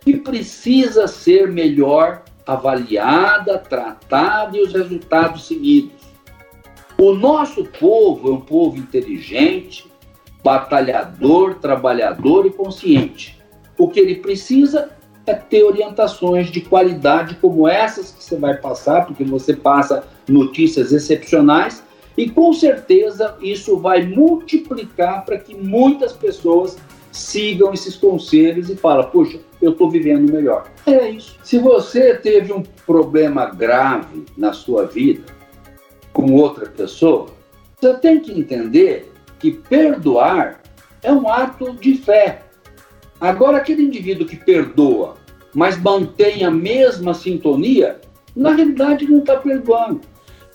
que 0.00 0.16
precisa 0.16 1.06
ser 1.06 1.50
melhor 1.50 2.22
avaliada, 2.46 3.58
tratada 3.58 4.56
e 4.56 4.62
os 4.62 4.72
resultados 4.72 5.46
seguidos. 5.46 6.04
O 6.98 7.12
nosso 7.12 7.64
povo 7.64 8.28
é 8.28 8.32
um 8.32 8.40
povo 8.40 8.78
inteligente, 8.78 9.90
batalhador, 10.44 11.54
trabalhador 11.54 12.44
e 12.44 12.50
consciente. 12.50 13.42
O 13.78 13.88
que 13.88 13.98
ele 13.98 14.16
precisa 14.16 14.90
é 15.26 15.32
ter 15.32 15.64
orientações 15.64 16.50
de 16.50 16.60
qualidade 16.60 17.36
como 17.40 17.66
essas 17.66 18.12
que 18.12 18.22
você 18.22 18.36
vai 18.36 18.58
passar, 18.58 19.06
porque 19.06 19.24
você 19.24 19.56
passa 19.56 20.04
notícias 20.28 20.92
excepcionais 20.92 21.82
e 22.16 22.28
com 22.28 22.52
certeza 22.52 23.36
isso 23.40 23.78
vai 23.78 24.06
multiplicar 24.06 25.24
para 25.24 25.38
que 25.38 25.54
muitas 25.54 26.12
pessoas 26.12 26.76
sigam 27.10 27.72
esses 27.72 27.96
conselhos 27.96 28.68
e 28.68 28.76
falem, 28.76 29.08
puxa, 29.08 29.38
eu 29.62 29.70
estou 29.70 29.90
vivendo 29.90 30.30
melhor. 30.30 30.70
É 30.86 31.08
isso. 31.08 31.38
Se 31.42 31.58
você 31.58 32.14
teve 32.14 32.52
um 32.52 32.62
problema 32.84 33.46
grave 33.46 34.24
na 34.36 34.52
sua 34.52 34.84
vida 34.84 35.24
com 36.12 36.34
outra 36.34 36.66
pessoa, 36.66 37.28
você 37.80 37.94
tem 37.94 38.20
que 38.20 38.38
entender 38.38 39.13
que 39.44 39.50
perdoar 39.50 40.62
é 41.02 41.12
um 41.12 41.28
ato 41.28 41.74
de 41.74 41.98
fé. 41.98 42.44
Agora, 43.20 43.58
aquele 43.58 43.82
indivíduo 43.82 44.26
que 44.26 44.36
perdoa, 44.36 45.16
mas 45.54 45.76
mantém 45.76 46.46
a 46.46 46.50
mesma 46.50 47.12
sintonia, 47.12 48.00
na 48.34 48.54
realidade 48.54 49.06
não 49.06 49.18
está 49.18 49.36
perdoando. 49.36 50.00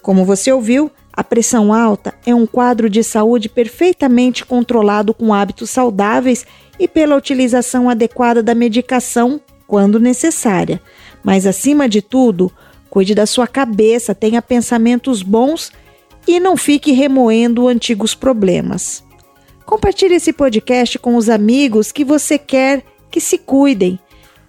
Como 0.01 0.25
você 0.25 0.51
ouviu, 0.51 0.89
a 1.13 1.23
pressão 1.23 1.71
alta 1.71 2.15
é 2.25 2.33
um 2.33 2.47
quadro 2.47 2.89
de 2.89 3.03
saúde 3.03 3.47
perfeitamente 3.47 4.43
controlado 4.43 5.13
com 5.13 5.35
hábitos 5.35 5.69
saudáveis 5.69 6.47
e 6.79 6.87
pela 6.87 7.15
utilização 7.15 7.91
adequada 7.91 8.41
da 8.41 8.55
medicação 8.55 9.39
quando 9.67 9.99
necessária. 9.99 10.81
Mas, 11.23 11.45
acima 11.45 11.87
de 11.87 12.01
tudo, 12.01 12.51
cuide 12.89 13.13
da 13.13 13.27
sua 13.27 13.45
cabeça, 13.45 14.15
tenha 14.15 14.41
pensamentos 14.41 15.21
bons 15.21 15.71
e 16.29 16.39
não 16.39 16.55
fique 16.55 16.91
remoendo 16.91 17.67
antigos 17.67 18.13
problemas. 18.13 19.03
Compartilhe 19.65 20.13
esse 20.13 20.31
podcast 20.31 20.99
com 20.99 21.15
os 21.15 21.27
amigos 21.27 21.91
que 21.91 22.05
você 22.05 22.37
quer 22.37 22.83
que 23.09 23.19
se 23.19 23.39
cuidem. 23.39 23.99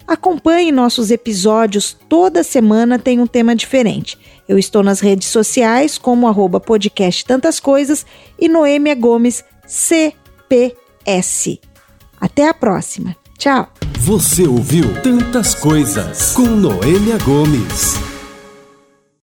Acompanhe 0.07 0.71
nossos 0.71 1.09
episódios, 1.09 1.97
toda 2.07 2.43
semana 2.43 2.99
tem 2.99 3.19
um 3.19 3.25
tema 3.25 3.55
diferente. 3.55 4.15
Eu 4.47 4.59
estou 4.59 4.83
nas 4.83 4.99
redes 4.99 5.29
sociais 5.29 5.97
como 5.97 6.27
arroba 6.27 6.59
podcast 6.59 7.25
Tantas 7.25 7.59
Coisas 7.59 8.05
e 8.39 8.47
Noêmia 8.47 8.93
Gomes 8.93 9.43
CPS. 9.65 11.59
Até 12.19 12.47
a 12.47 12.53
próxima. 12.53 13.15
Tchau. 13.39 13.67
Você 14.01 14.43
ouviu 14.43 14.83
Tantas 15.01 15.55
Coisas 15.55 16.33
com 16.33 16.45
Noêmia 16.45 17.17
Gomes. 17.25 18.10